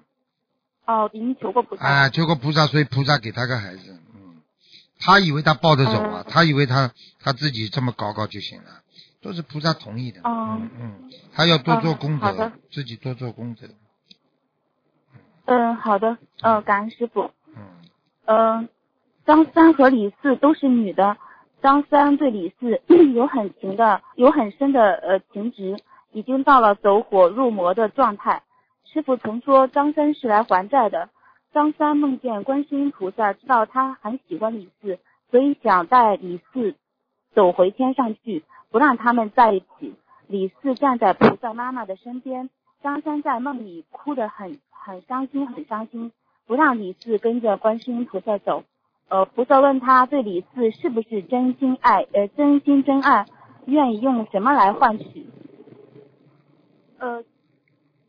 [0.86, 1.86] 哦，已经求过菩萨。
[1.86, 4.00] 啊，求过菩萨，所以菩萨给他个孩子。
[4.16, 4.42] 嗯，
[5.00, 6.92] 他以为他抱着走啊，他以为他
[7.22, 8.82] 他自己这么搞搞就行了，
[9.22, 10.22] 都是菩萨同意的。
[10.24, 13.68] 哦嗯嗯，他要多做功德，自己多做功德。
[15.46, 17.32] 嗯，好的，呃，感恩师傅。
[17.56, 17.64] 嗯，
[18.26, 18.70] 嗯，
[19.26, 21.18] 张三和李四都是女的，
[21.62, 22.82] 张三对李四
[23.14, 25.78] 有很情的，有很深的呃情执，
[26.12, 28.44] 已经到了走火入魔的状态。
[28.86, 31.10] 师傅曾说张三是来还债的。
[31.52, 35.00] 张三梦见观世音菩萨，知道他很喜欢李四，
[35.32, 36.76] 所以想带李四
[37.34, 39.96] 走回天上去，不让他们在一起。
[40.28, 42.50] 李四站在菩萨妈妈的身边，
[42.84, 46.12] 张三在梦里哭得很很伤心，很伤心。
[46.46, 48.64] 不让李四跟着观世音菩萨走。
[49.08, 53.26] 呃，菩萨问他对李四是不是真心爱，呃，真心真爱，
[53.66, 55.26] 愿意用什么来换取？
[57.00, 57.24] 呃，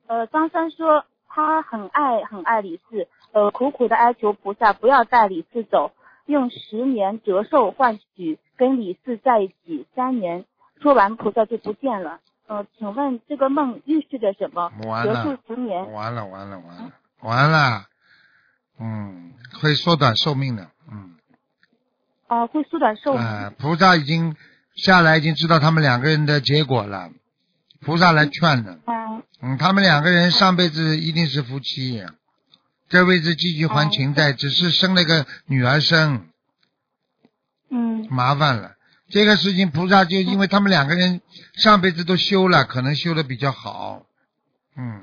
[0.07, 5.93] 呃，张三说他很爱很爱李四，呃，苦苦的哀求菩萨不要带李四走，
[6.27, 10.45] 用十年折寿换取跟李四在一起三年。
[10.83, 12.21] 说完，菩萨就不见了。
[12.47, 14.73] 呃，请问这个梦预示着什么？
[14.87, 15.39] 完了。
[15.93, 17.87] 完了，完了，完了，完了。
[18.79, 20.71] 嗯，会缩短寿命的。
[20.91, 21.17] 嗯，
[22.29, 23.23] 呃，会缩短寿命。
[23.23, 24.35] 啊，菩萨已经
[24.75, 27.11] 下来，已经知道他们两个人的结果了。
[27.81, 28.79] 菩萨来劝的。
[28.87, 32.05] 嗯嗯，他们两个人上辈子一定是夫妻，
[32.89, 36.27] 这辈子继续还情债，只是生了个女儿生，
[37.71, 38.77] 嗯麻烦了。
[39.11, 41.21] 这个事情菩萨就因为他们两个人
[41.55, 44.07] 上辈子都修了，可能修的比较好，
[44.77, 45.03] 嗯，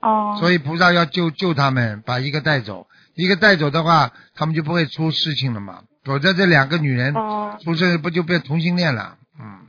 [0.00, 0.36] 哦。
[0.38, 5.84] 所以菩萨要救救他们，把一个带走，一个带走的话，他们就不会出事情了嘛。
[6.04, 9.16] 否则这两个女人哦出事不就变同性恋了？
[9.40, 9.60] 嗯，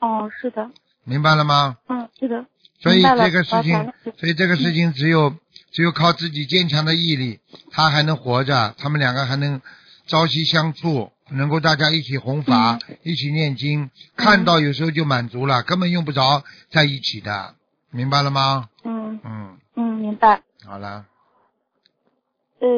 [0.00, 0.70] 哦，是的，
[1.04, 1.78] 明白了吗？
[1.88, 2.44] 嗯，是的。
[2.80, 5.36] 所以这个事情所以这个事情只有
[5.70, 7.38] 只有靠自己坚强的毅力，
[7.70, 9.62] 他还能活着，他们两个还能
[10.08, 17.54] 朝夕相处，能够大家一起弘法，一起念经，看到有时候就满足了，根本用不着在一起的，
[17.90, 18.68] 明白了吗？
[18.84, 19.20] 嗯。
[19.24, 20.42] 嗯，嗯，明白。
[20.66, 21.06] 好了，
[22.60, 22.68] 呃，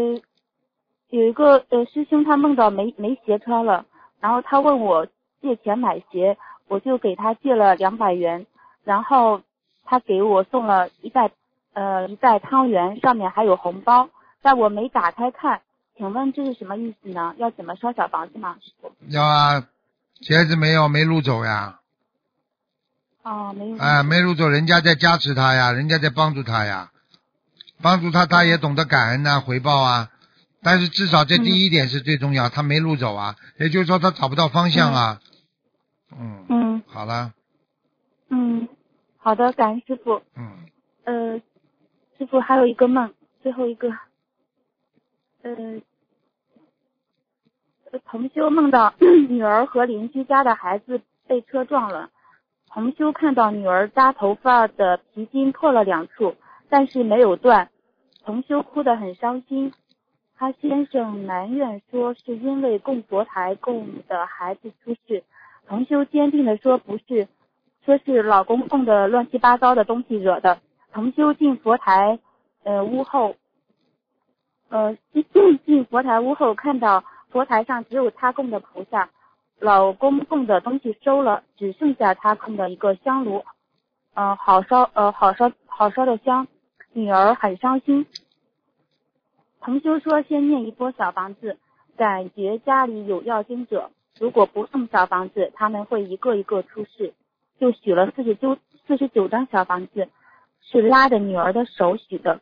[1.10, 3.86] 有一个呃师兄他梦到没没鞋穿了，
[4.20, 5.06] 然后他问我
[5.42, 6.36] 借钱买鞋，
[6.68, 8.46] 我就给他借了两百元，
[8.84, 9.42] 然后
[9.84, 11.30] 他给我送了一袋
[11.72, 14.08] 呃一袋汤圆，上面还有红包，
[14.42, 15.60] 但我没打开看，
[15.96, 17.34] 请问这是什么意思呢？
[17.38, 18.56] 要怎么烧小房子吗？
[19.08, 19.68] 要啊，
[20.20, 21.80] 鞋子没有没路走呀，
[23.22, 23.76] 哦，没有。
[23.78, 26.90] 哎，没路走，人家在加持他呀，人家在帮助他呀，
[27.80, 30.10] 帮助他，他也懂得感恩呐、回报啊。
[30.62, 35.20] 但是至少这第一点是最重要，他没路走啊，也就是说他找不到方向啊。
[36.18, 37.32] 嗯，嗯好了，
[38.30, 38.68] 嗯，
[39.18, 40.22] 好的，感恩师傅。
[40.36, 40.66] 嗯，
[41.04, 41.38] 呃，
[42.18, 43.90] 师傅还有一个梦，最后一个，
[45.44, 45.52] 呃，
[47.92, 48.94] 呃同修梦到
[49.28, 52.08] 女儿和邻居家的孩子被车撞了，
[52.68, 56.34] 同修看到女儿扎头发的皮筋破了两处，
[56.70, 57.68] 但是没有断。
[58.24, 59.74] 同修哭得很伤心，
[60.34, 65.22] 他先生埋怨说是因为供佛台供的孩子出事，
[65.68, 67.28] 同修坚定的说不是，
[67.84, 70.58] 说是老公供的乱七八糟的东西惹的。
[70.94, 72.18] 同修进佛台，
[72.62, 73.36] 呃屋后，
[74.74, 79.08] 呃进进佛台屋后看到佛台上只有他供的菩萨，
[79.60, 83.44] 老公供的东西收了，只剩下他供的一个香炉，
[84.14, 86.48] 呃好烧呃好烧好烧的香。
[86.92, 88.06] 女儿很伤心。
[89.60, 91.56] 同修说：“先念一波小房子，
[91.96, 97.14] 感觉家里有要经者，如果不送小房子，他们会一个一个出事。”
[97.60, 100.08] 就许了四十九四十九张小房子，
[100.60, 102.40] 是拉着女儿的手许的，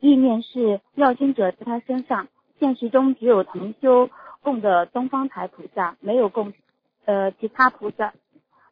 [0.00, 2.28] 意念是要经者在他身上。
[2.58, 4.10] 现实中只有同修
[4.42, 6.52] 供的东方台菩萨，没有供
[7.04, 8.12] 呃其他菩萨。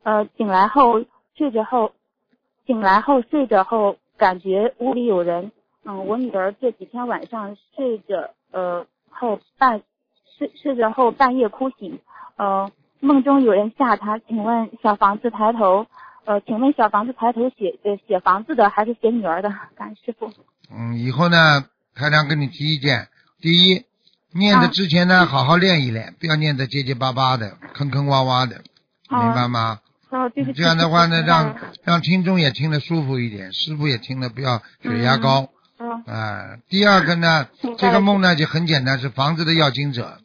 [0.03, 1.05] 呃，醒来后
[1.35, 1.93] 睡着后，
[2.67, 3.97] 醒来后睡着后。
[4.19, 5.53] 感觉屋里有人，
[5.85, 9.83] 嗯，我女儿这几天晚上睡着，呃，后半
[10.39, 12.01] 睡睡着后半夜哭醒，
[12.37, 14.19] 呃，梦中有人吓她。
[14.19, 15.87] 请问小房子抬头，
[16.25, 19.53] 呃，请问小房子抬头写呃写房子的还是写女儿的？
[19.75, 20.31] 感谢师傅。
[20.71, 23.09] 嗯，以后呢，台长跟你提意见，
[23.41, 23.85] 第一，
[24.33, 28.63] 念的之前呢，好好练一练，不要念的结结巴巴的，坑坑洼洼的，
[29.09, 29.81] 明白吗？
[30.55, 35.51] 这样的话呢，让让听众也听得舒服一点，师傅也听得不要血压高。
[35.79, 36.03] 嗯。
[36.07, 40.21] 啊，第二个呢，这个梦呢就很简单，是房子的要经者。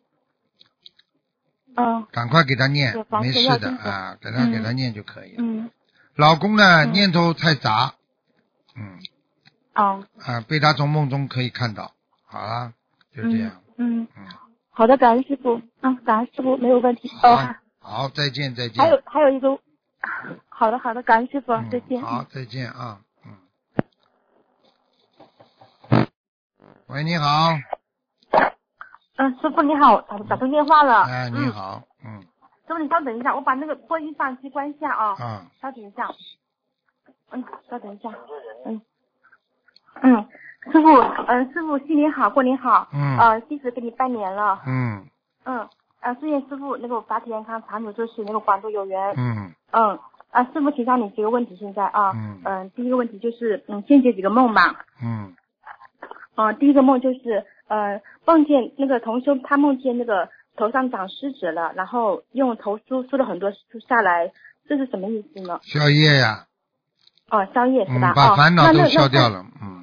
[1.76, 2.06] 嗯。
[2.12, 5.44] 赶快给他念，没事的啊，给他给他念就可以了。
[5.44, 5.70] 嗯。
[6.16, 7.96] 老公呢，念头太杂。
[8.76, 9.00] 嗯。
[9.76, 10.04] 哦。
[10.26, 11.92] 啊，被他从梦中可以看到。
[12.26, 12.74] 好啦，
[13.16, 13.62] 就这样。
[13.78, 14.08] 嗯。
[14.16, 14.28] 嗯。
[14.70, 15.62] 好的，感恩师傅。
[15.82, 17.10] 嗯，感恩师傅，没有问题。
[17.22, 17.36] 好。
[17.80, 18.84] 好，再见，再见。
[18.84, 19.60] 还有还有一个。
[20.50, 22.02] 好的，好的，感恩师傅，再见。
[22.02, 23.02] 好，再见啊，
[25.90, 26.08] 嗯。
[26.88, 27.50] 喂，你好。
[29.18, 31.04] 嗯，师傅你好，打打通电话了。
[31.04, 32.22] 哎，你好，嗯。
[32.68, 35.16] 师傅，你稍等一下，我把那个播音放机关一下啊。
[35.20, 35.46] 嗯。
[35.62, 36.08] 稍等一下。
[37.32, 38.10] 嗯，稍等一下。
[38.66, 38.82] 嗯。
[40.02, 40.26] 嗯，
[40.72, 40.88] 师傅，
[41.28, 42.88] 嗯，师傅新年好，过年好。
[42.94, 43.18] 嗯。
[43.18, 44.62] 呃，弟子给你拜年了。
[44.66, 45.06] 嗯。
[45.46, 45.68] 嗯。
[46.00, 49.14] 啊，祝愿师傅那个法体健康，长久住世，那个广度有缘。
[49.18, 49.52] 嗯。
[49.72, 50.00] 嗯。
[50.32, 52.12] 啊，师傅，请教你几个问题，现在啊。
[52.16, 52.42] 嗯。
[52.44, 54.86] 嗯，第一个问题就是，嗯，先解几个梦吧。
[55.04, 55.36] 嗯。
[56.36, 64.32] 啊，第一个梦就是，呃，梦见那个同修，他梦见那个头上长虱子了，然后用头梳梳了很多梳下来，
[64.68, 65.60] 这是什么意思呢？
[65.62, 66.48] 消业呀。
[67.30, 68.14] 哦，消业是吧？
[68.14, 69.81] 嗯，把烦恼都消掉了，嗯。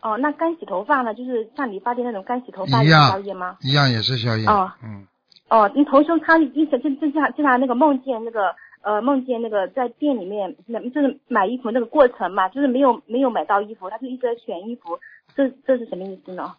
[0.00, 1.14] 哦，那干洗头发呢？
[1.14, 3.56] 就是像理发店那种干洗头发也是消业吗？
[3.60, 4.46] 一样也是消业。
[4.46, 4.72] 哦。
[4.82, 5.06] 嗯。
[5.48, 14.98] 哦，你头胸他一直就就像就像那个梦见那个呃梦见那个在店里面就是买衣服那个过程嘛，就是没有没有买到衣服，他就一直在选衣服，
[15.36, 16.54] 这这是什么意思呢？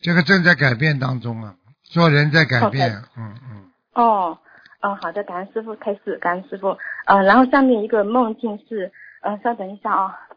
[0.00, 1.54] 这个正在改变当中啊，
[1.84, 3.70] 做人在改变，嗯嗯。
[3.94, 4.38] 哦，
[4.80, 6.76] 嗯，好的，感恩师傅开始，感恩师傅，
[7.06, 10.31] 嗯，然后下面一个梦境是，嗯，稍等一下啊，哦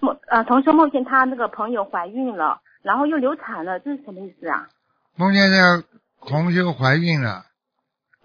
[0.00, 4.68] 梦呃同学梦见他那个朋友怀孕了，然后又流产了，这是什么意思啊？
[5.16, 5.84] 梦见那个。
[6.18, 7.44] 红秀怀孕了，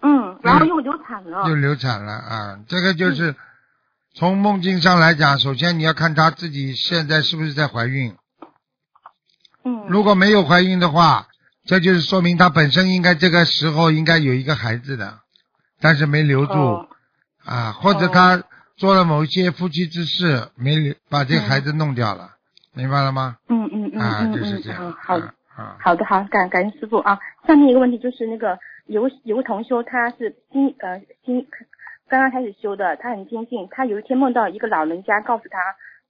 [0.00, 2.58] 嗯，然后又流产了，又流产了啊！
[2.66, 3.36] 这个就是
[4.12, 8.16] 从梦境上来讲，首先你要看他自己现在是不是在怀孕，
[9.62, 11.28] 嗯，如果没有怀孕的话，
[11.64, 15.20] 这就是说明他本身应该这个时候应该有一个孩子的，
[15.80, 16.88] 但是没留住
[17.44, 18.42] 啊，或者她
[18.76, 22.36] 做了某一些夫妻之事，没把这个孩子弄掉了，
[22.72, 23.36] 明白了吗？
[23.48, 25.20] 嗯嗯嗯啊，就是这样，好。
[25.78, 27.18] 好的，好，感感谢师傅啊。
[27.46, 31.46] 下面一个问题就是那个有有个同修，他是新呃新
[32.08, 35.58] 刚刚开始修的，他很坚信，他有一天梦到一个老人家告诉他，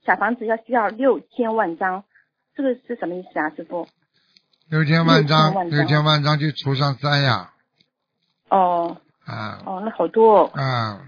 [0.07, 2.05] 小房子要需要六千万张，
[2.55, 3.87] 这个是什么意思啊，师傅？
[4.71, 7.51] 六千万张，六千万张就除上三呀。
[8.49, 8.97] 哦。
[9.27, 9.61] 啊。
[9.67, 10.45] 哦，那好多。
[10.55, 11.01] 啊，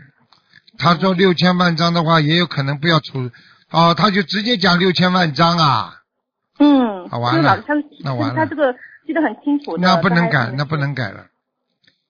[0.78, 3.30] 他说六千万张的话，也有可能不要出，
[3.70, 6.00] 哦，他就直接讲六千万张啊。
[6.58, 7.64] 嗯，完了，
[8.00, 8.72] 那完了，他这个
[9.06, 9.76] 记得很清楚。
[9.78, 11.26] 那不能改，那不能改了。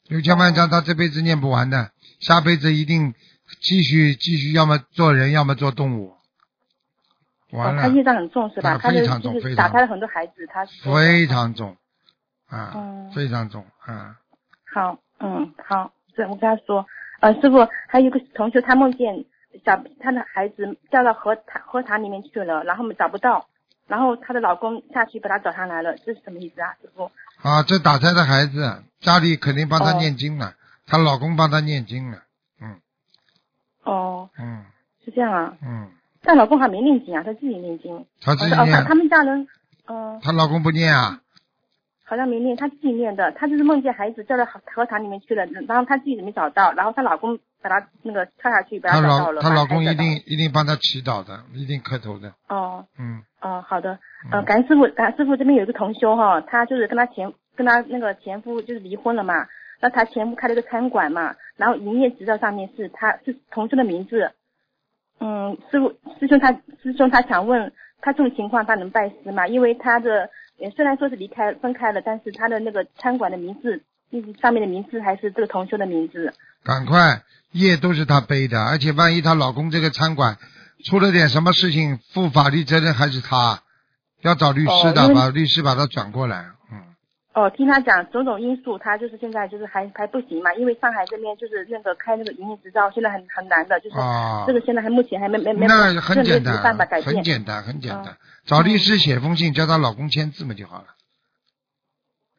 [0.09, 1.91] 六千万张，他这辈子念不完的，
[2.21, 3.15] 下辈子一定
[3.61, 6.15] 继续继续，要么做人，要么做动物。
[7.51, 7.83] 完了。
[7.83, 8.77] 他业障很重是吧？
[8.79, 9.57] 非常重，非常。
[9.57, 10.65] 打开了很多孩子，他。
[10.83, 11.77] 非常重，
[12.49, 12.75] 啊，
[13.15, 14.17] 非常重，啊。
[14.75, 16.85] 好，嗯，好，对，我跟他说，
[17.25, 19.25] 呃，师傅，还有一个同学，他梦见
[19.65, 23.47] 小他的孩子掉到河塘河塘里面去了，然后我们找不到。
[23.87, 27.11] 然后她的老公下去把她找上来了，这是什么意思啊，师傅？
[27.43, 30.53] 啊，这打胎的孩子，家里肯定帮她念经了，
[30.87, 32.19] 她老公帮她念经了，
[32.61, 32.77] 嗯。
[33.85, 34.29] 哦。
[34.39, 34.67] 嗯。
[35.03, 35.57] 是这样啊。
[35.63, 35.91] 嗯。
[36.23, 38.07] 但老公还没念经啊，他自己念经。
[38.21, 39.49] 她自己哦，他念他，们家人，
[39.87, 41.21] 嗯、她老公不念啊？
[42.05, 43.33] 好像没念，她自己念的。
[43.33, 49.43] 她就是梦见孩子掉到荷塘里面去了，然后她自己没找到，然后她老公把她那个跳下去，把她找到了。
[49.43, 52.33] 她老公一定一定帮她祈祷的，一定磕头的。
[52.49, 53.99] 哦嗯，哦，好的。
[54.27, 59.47] 嗯呃，感恩师傅，感恩师傅这边有一个同修哈，他就是跟他前跟他那个前夫就是离婚了嘛，
[59.81, 64.31] 那他前夫开了一个餐馆嘛，然后营业执照上面是他是同修的名字。
[65.21, 65.89] 嗯，师傅
[66.19, 66.53] 师兄他
[66.83, 69.47] 师兄他想问他这种情况他能拜师吗？
[69.47, 70.29] 因为他的
[70.61, 76.33] 呃虽然说是离开分开了，但是他的那个餐馆的名字，就是上面的名字还是这个同修的名字。
[76.63, 80.39] 赶快，业都是她背的，而且万一她老公这个餐馆
[80.85, 83.63] 出了点什么事情，负法律责任还是她，
[84.23, 86.47] 要找律师的，哦把律师把他转过来。
[87.35, 97.17] 嗯，哦，听他讲种种因素，他就是现在就是还还不行嘛，因为上海这边就是那个开那个营业执照现在很很难的，就是啊这个现在还目前还没没没那很简单没办法改，变。
[97.17, 98.17] 很简单，很简单嗯，
[98.47, 100.87] 找律师写封信，叫她老公签字嘛就好了。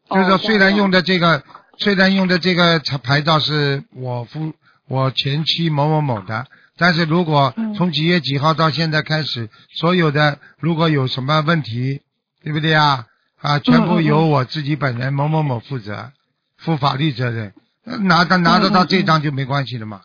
[0.08, 1.44] 哦就是说，虽然用的的这个，
[1.78, 4.54] 虽然用的这个牌牌照是我夫
[4.88, 6.46] 我前妻某某某的，
[6.78, 12.02] 但是如果嗯从几月几号到现在开始，所有的如果有什么问题，
[12.44, 13.08] 对不对啊？
[13.46, 16.12] 啊，全部由我自己本人某某某负责，
[16.58, 17.54] 负法律责任。
[17.86, 20.02] 呃拿到拿得到这张就没关系了嘛，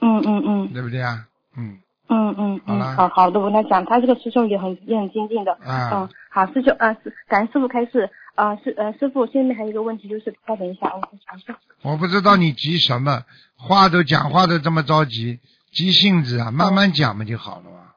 [0.00, 1.26] 嗯嗯嗯对不对啊？
[1.56, 1.78] 嗯
[2.08, 5.52] 嗯嗯嗯，好了好好的，我跟他讲，他这个师兄也很也很坚定的。
[5.64, 8.10] 啊嗯，，好，师兄啊，师感谢师傅开示。
[8.36, 11.56] 啊，师呃师傅，现在还有一个问题就是，稍等一下，我我想一下。
[11.82, 13.22] 我不知道你急什么，
[13.56, 15.38] 话都讲话都这么着急，
[15.72, 17.92] 急性子啊，慢慢讲嘛就好了嘛。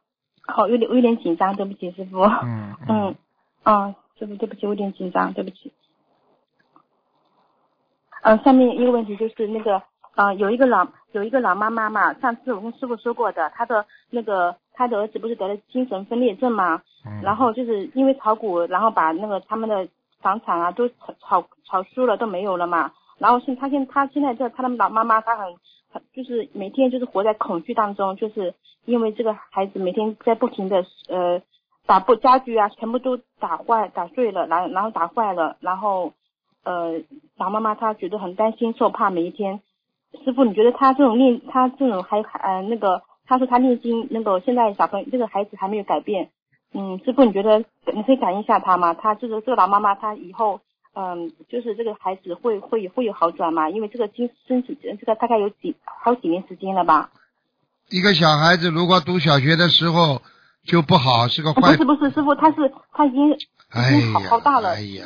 [0.46, 2.22] 好，有点我有点紧张，对不起，师傅。
[2.22, 3.16] 嗯嗯，
[3.64, 5.72] 啊，师傅，对不起，我有点紧张，对不起。
[8.24, 9.82] 呃，下面一个问题就是那个，
[10.16, 19.88] 呃，有一个老有一个老妈妈嘛，上次我跟师傅说过的，她的那个她的儿子不是得了精神分裂症嘛，嗯然后就是因为炒股，然后把那个他们的
[20.20, 22.92] 房产啊都炒炒炒输了，都没有了嘛。
[23.20, 25.56] 然后现他现他现在这他的老妈妈，她很
[25.90, 28.54] 很就是每天就是活在恐惧当中，就是
[28.86, 31.42] 因为这个孩子每天在不停的呃
[31.88, 36.14] 打不家具啊，全部都打坏打碎了，然然后打坏了，然后
[36.64, 37.02] 呃
[37.38, 39.62] 老妈妈她觉得很担心受怕，每一天。
[40.24, 46.30] 师傅，你觉得他这种念他这种还还呃那个，他说他念经那个现在小朋友这个孩子还没有改变，
[46.74, 47.60] 嗯，师傅，你觉得
[47.94, 48.94] 你可以感应一下他吗？
[48.94, 50.62] 他这个这个老妈妈，她以后，
[50.94, 53.70] 嗯，就是这个孩子会会会有好转吗？
[53.70, 57.12] 因为这个经身体这个大概有几好几年时间了吧？
[57.90, 60.22] 一个小孩子如果读小学的时候
[60.68, 61.86] 就不好，是个坏啊不是。
[61.86, 62.58] 不是，师傅，他是
[62.94, 63.34] 他已经
[63.70, 65.06] 哎已经好呀，好大了哎呀，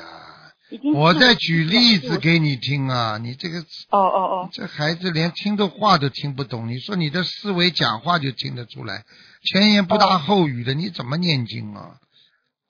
[0.93, 3.59] 我在举例子给你听啊，你这个
[3.89, 9.03] 哦哦哦，这孩子连听的话都听不懂，你说你的思维讲话就听得出来，
[9.43, 11.97] 前言不搭后语的，你怎么念经啊？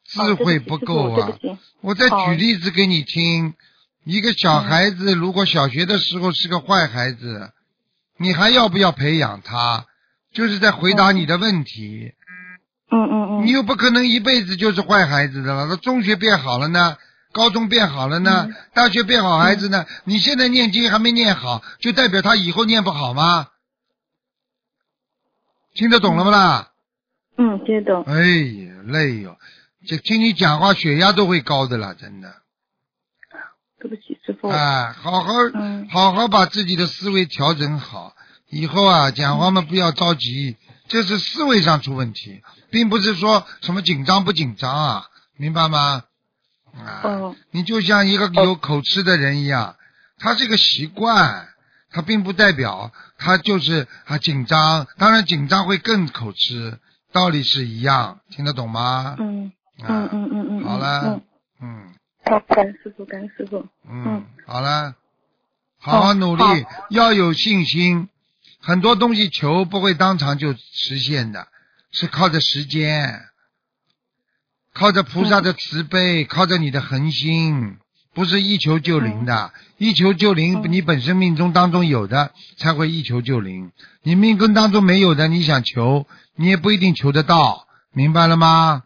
[0.05, 1.31] 智慧不够啊！
[1.79, 3.53] 我在哦举例子给你听，
[4.03, 7.51] 一个小孩子如果小学的时候是个坏孩子，
[8.17, 9.85] 你还要不要培养他？
[10.33, 12.13] 就是在回答你的问题。
[12.91, 15.65] 嗯嗯嗯，你又不可能一辈子就是坏孩子的了。
[15.67, 16.97] 那中学变好了呢，
[17.31, 19.85] 高中变好了呢，嗯大学变好孩子呢？
[20.03, 23.47] 你现在念经还没念好，就代表他以后念不好吗？
[25.73, 26.71] 听得懂了不啦？
[27.37, 28.03] 嗯，听得懂。
[28.03, 28.13] 哎
[28.67, 29.37] 呀，累哟、
[29.87, 32.35] 这听你讲话血压都会高的啦，真的。
[33.79, 34.49] 对不起，师傅。
[34.49, 38.13] 啊，好好嗯好好把自己的思维调整好，
[38.49, 45.05] 以后啊讲话嘛不要着急，这是思维上出问题，并不是说什么紧张不紧张啊，
[45.37, 46.03] 明白吗？
[46.73, 49.75] 啊，嗯你就像一个有口吃的人一样，
[50.17, 51.49] 他这个习惯，
[51.91, 56.79] 他并不代表他就是啊紧张，当然紧张会更口吃，
[57.11, 59.15] 道理是一样，听得懂吗？
[59.19, 60.63] 嗯嗯啊，嗯嗯嗯。
[60.63, 61.21] 好了嗯，，
[61.61, 61.93] 嗯
[62.25, 63.57] 好，感恩师傅，感恩师傅。
[63.89, 64.95] 嗯嗯，好了，
[65.77, 68.07] 好好努力好，要有信心。
[68.63, 71.47] 很多东西求不会当场就实现的，
[71.91, 73.21] 是靠着时间，
[74.73, 77.77] 靠着菩萨的慈悲，靠着你的恒心，
[78.13, 79.51] 不是一求就灵的。
[79.77, 83.71] 一求就灵，嗯你本身命中当中有的才会一求就灵，
[84.03, 88.83] 你命根当中没有的，你想求，你也不一定求得到，明白了吗？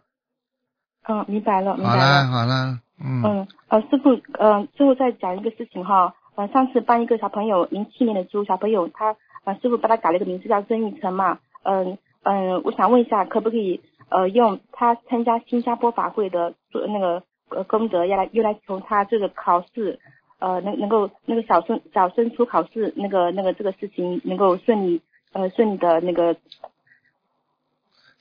[1.08, 2.26] 嗯，明白了，明好了白了。
[2.26, 6.14] 好了，嗯嗯，呃，师傅，呃，最后再讲一个事情哈。
[6.34, 11.38] 呃，上次帮一个小朋友，零七年的猪小朋友，他呃，师傅帮他改了个名字叫曾玉成嘛。
[11.62, 11.96] 嗯
[12.28, 20.00] 嗯，我想问一下，可不可以呃用他参加新加坡法会的做那个呃功德，要来又来求他这个考试，
[20.40, 25.00] 呃能能够那个小升小升初考试那个那个这个事情能够顺利
[25.30, 26.36] 呃顺利的那个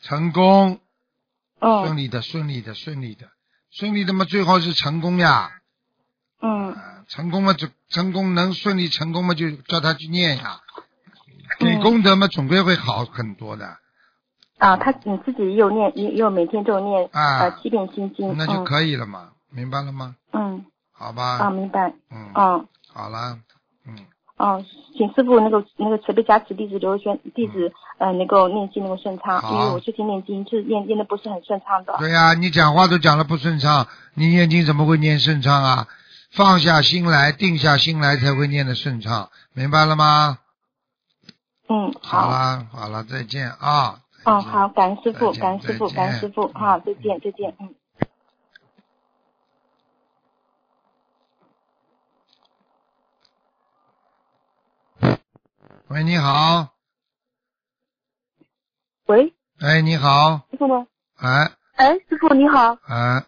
[0.02, 0.78] 成功，
[1.60, 3.32] 嗯顺利的，顺利的，顺利的，
[3.72, 5.50] 顺利的嘛，最后是成功呀。
[6.42, 10.60] 嗯啊，成功嘛，就成功能顺利成功嘛，就叫他去念呀。
[11.58, 13.80] 给功德嘛，总归会好很多的，
[14.66, 20.16] 啊，他你自己也有念，也也有每天都有念啊呃七遍心经，那就可以了嘛，明白了吗？
[20.34, 21.38] 嗯嗯好吧。
[21.38, 23.38] 啊明白嗯，嗯好了，
[23.86, 23.96] 嗯，
[24.38, 24.66] 嗯，
[24.98, 31.96] 请师傅那个那个慈悲加持弟子刘轩弟子呃能够念经能够顺畅，因为我最近念经是念念的不是很顺畅的。
[32.00, 35.88] 对呀、你讲话都讲的不顺畅，你念经怎么会念顺畅啊？
[36.32, 40.40] 放下心来，定下心来，才会念的顺畅，明白了吗？
[41.70, 42.22] 嗯，好。
[42.22, 44.00] 好了，好了，再见啊。
[44.26, 47.76] 再嗯，见好，感恩师傅，感恩师傅，感恩师傅，好，再见，再见，嗯。
[55.90, 56.70] 喂，你好，
[59.06, 60.88] 喂，哎，你好，师傅吗？
[61.18, 61.52] 哎。
[61.76, 63.24] 哎，师傅你好，哎，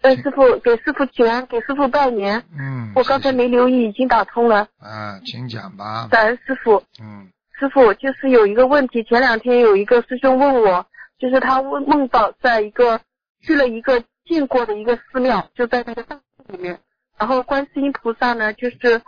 [0.00, 2.42] 哎，师傅给师傅请安，给师傅拜年。
[2.58, 6.08] 嗯，我刚才没留意，已经打通了，啊，请讲吧。
[6.10, 6.82] 感恩师傅。
[7.00, 7.30] 嗯
[7.60, 10.86] 师傅就是有一个问题，前两天有一个师兄问我，
[11.18, 12.98] 就是他问梦到在一个
[13.42, 16.80] 去了一个见过的一个寺庙，就在那个大寺里面，
[17.18, 19.02] 然后观世音菩萨呢，就是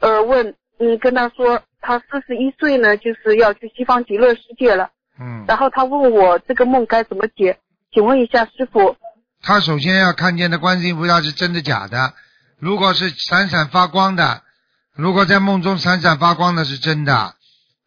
[0.00, 4.88] 呃问嗯跟他说他四十一岁呢，就是要去西方极乐世界了，
[5.20, 7.58] 嗯，然后他问我这个梦该怎么解，
[7.92, 8.96] 请问一下师傅，
[9.42, 12.14] 他首先要看见的观世音菩萨是真的假的，
[12.58, 14.42] 如果是闪闪发光的，
[14.94, 17.34] 如果在梦中闪闪发光的是真的，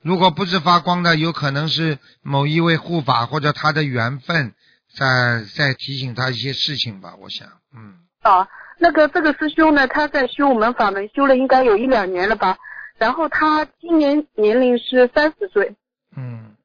[0.02, 4.54] 如果不是发光的，有可能是某一位护法或者他的缘分
[4.93, 8.47] 在在提醒他一些事情吧，我想，嗯，啊，
[8.80, 12.58] 那个这个师兄呢，他在修我们法门修了应该有一两年了吧，
[12.97, 15.76] 然后他今年年龄是三十岁，
[16.18, 16.56] 嗯，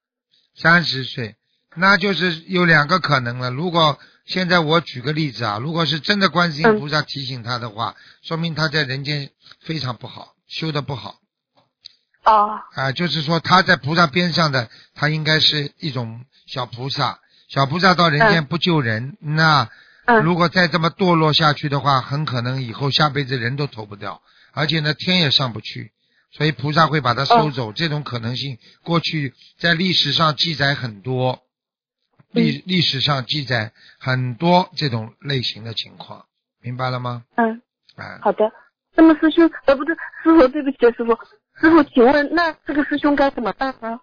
[0.55, 1.37] 三十岁，
[1.75, 3.51] 那就是有两个可能了。
[3.51, 9.31] 如果现在我举个例子啊，如果是真的观世音菩萨提醒他的话，说明他在人间
[9.61, 11.21] 非常不好，修的不好
[12.27, 17.21] 啊啊、就是说他在菩萨边上的，他应该是一种小菩萨。
[17.49, 19.71] 小菩萨到人间不救人，那
[20.07, 24.21] 嗯如果再这么堕落下去的话，很可能以后下辈子人都投不掉，
[24.53, 25.93] 而且呢天也上不去，
[26.33, 27.73] 所以菩萨会把他收走。
[27.73, 31.45] 这种可能性，过去在历史上记载很多，
[32.33, 36.27] 历历史上记载很多这种类型的情况，
[36.61, 37.23] 明白了吗？
[37.37, 37.63] 嗯，
[37.95, 38.51] 啊，好的。
[38.97, 41.17] 那么师兄，呃，不对，师傅，对不起，师傅，
[41.61, 43.99] 师傅，请问那这个师兄该怎么办呢？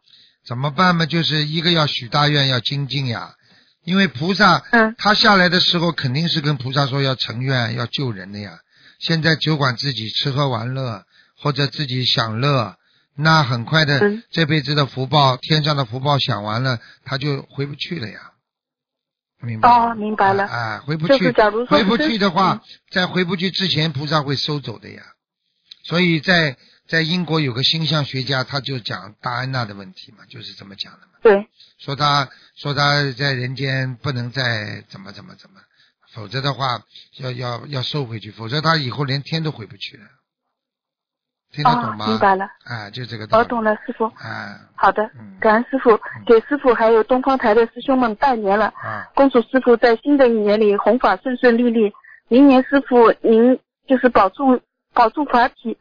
[0.46, 1.06] 怎么办嘛？
[1.06, 3.36] 就是一个要许大愿，要精进呀。
[3.84, 8.60] 因为菩萨，嗯，他下来的时候肯定是跟菩萨说要成愿，要救人的呀。
[9.00, 11.04] 现在只管自己吃喝玩乐，
[11.38, 12.78] 或者自己享乐，
[13.16, 18.32] 那很快的嗯这辈子的福报，天上的福报享完了，他就回不去了呀。
[19.42, 19.92] 明白吗？
[19.92, 20.46] 哦，明白了。
[20.46, 25.04] 哎，回不去就是，假如说回不去的话，在回不去之前，菩萨会收走的呀。
[25.84, 31.14] 所以在在英国有个星象学家，他就讲达安娜的问题嘛，就是这么讲的嘛。
[31.22, 31.48] 对，
[31.80, 35.60] 说他说他在人间不能再怎么怎么怎么，
[36.14, 36.82] 否则的话
[37.18, 40.04] 要要要收回去，否则他以后连天都回不去了。
[41.54, 42.08] 听得懂哦，吗？
[42.08, 43.44] 明白了，啊，就这个道理。
[43.44, 44.06] 我懂了，师傅。
[44.06, 48.74] 啊，好的，嗯感恩师傅，给师傅还有东方台的师兄们拜年了。
[48.76, 51.94] 啊，恭祝师傅在新的一年里弘法顺顺利利。
[52.28, 54.60] 明年师傅您就是保住
[54.94, 55.78] 保住法体，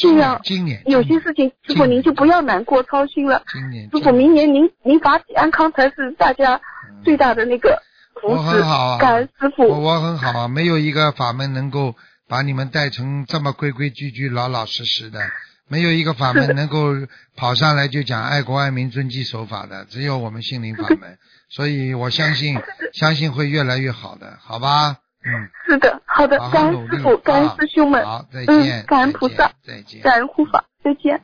[0.00, 3.42] 尽量今年有些事情师傅您就不要难过操心了。
[3.52, 6.60] 今年师傅明年您您法体安康才是大家
[7.04, 7.82] 最大的那个
[8.20, 8.96] 福我很好祉。
[8.96, 9.68] 啊，感恩师傅。
[9.68, 11.94] 我我很好啊，没有一个法门能够
[12.28, 15.20] 把你们带成这么规规矩矩、老老实实的，
[15.68, 16.94] 没有一个法门能够
[17.36, 21.18] 跑上来就讲爱国爱民、遵纪守法的，只有我们心灵法门，
[21.48, 22.58] 所以我相信
[22.94, 24.96] 相信会越来越好的，好吧？
[25.22, 28.04] 嗯，是的，好的好，好感恩师傅，感恩啊师兄们。
[28.04, 30.00] 好，再见，嗯，感恩菩萨，再见。
[30.00, 31.20] 感恩护法，再见。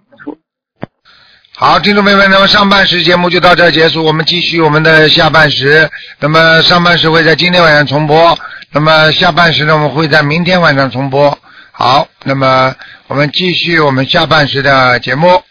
[1.56, 5.88] 好，听众朋友们，那么上半时节目就到这儿结束，我们继续我们的下半时。
[6.20, 8.38] 那么上半时会在今天晚上重播，
[8.72, 11.38] 那么下半时呢，我们会在明天晚上重播。
[11.72, 12.74] 好，那么
[13.06, 15.42] 我们继续我们下半时的节目。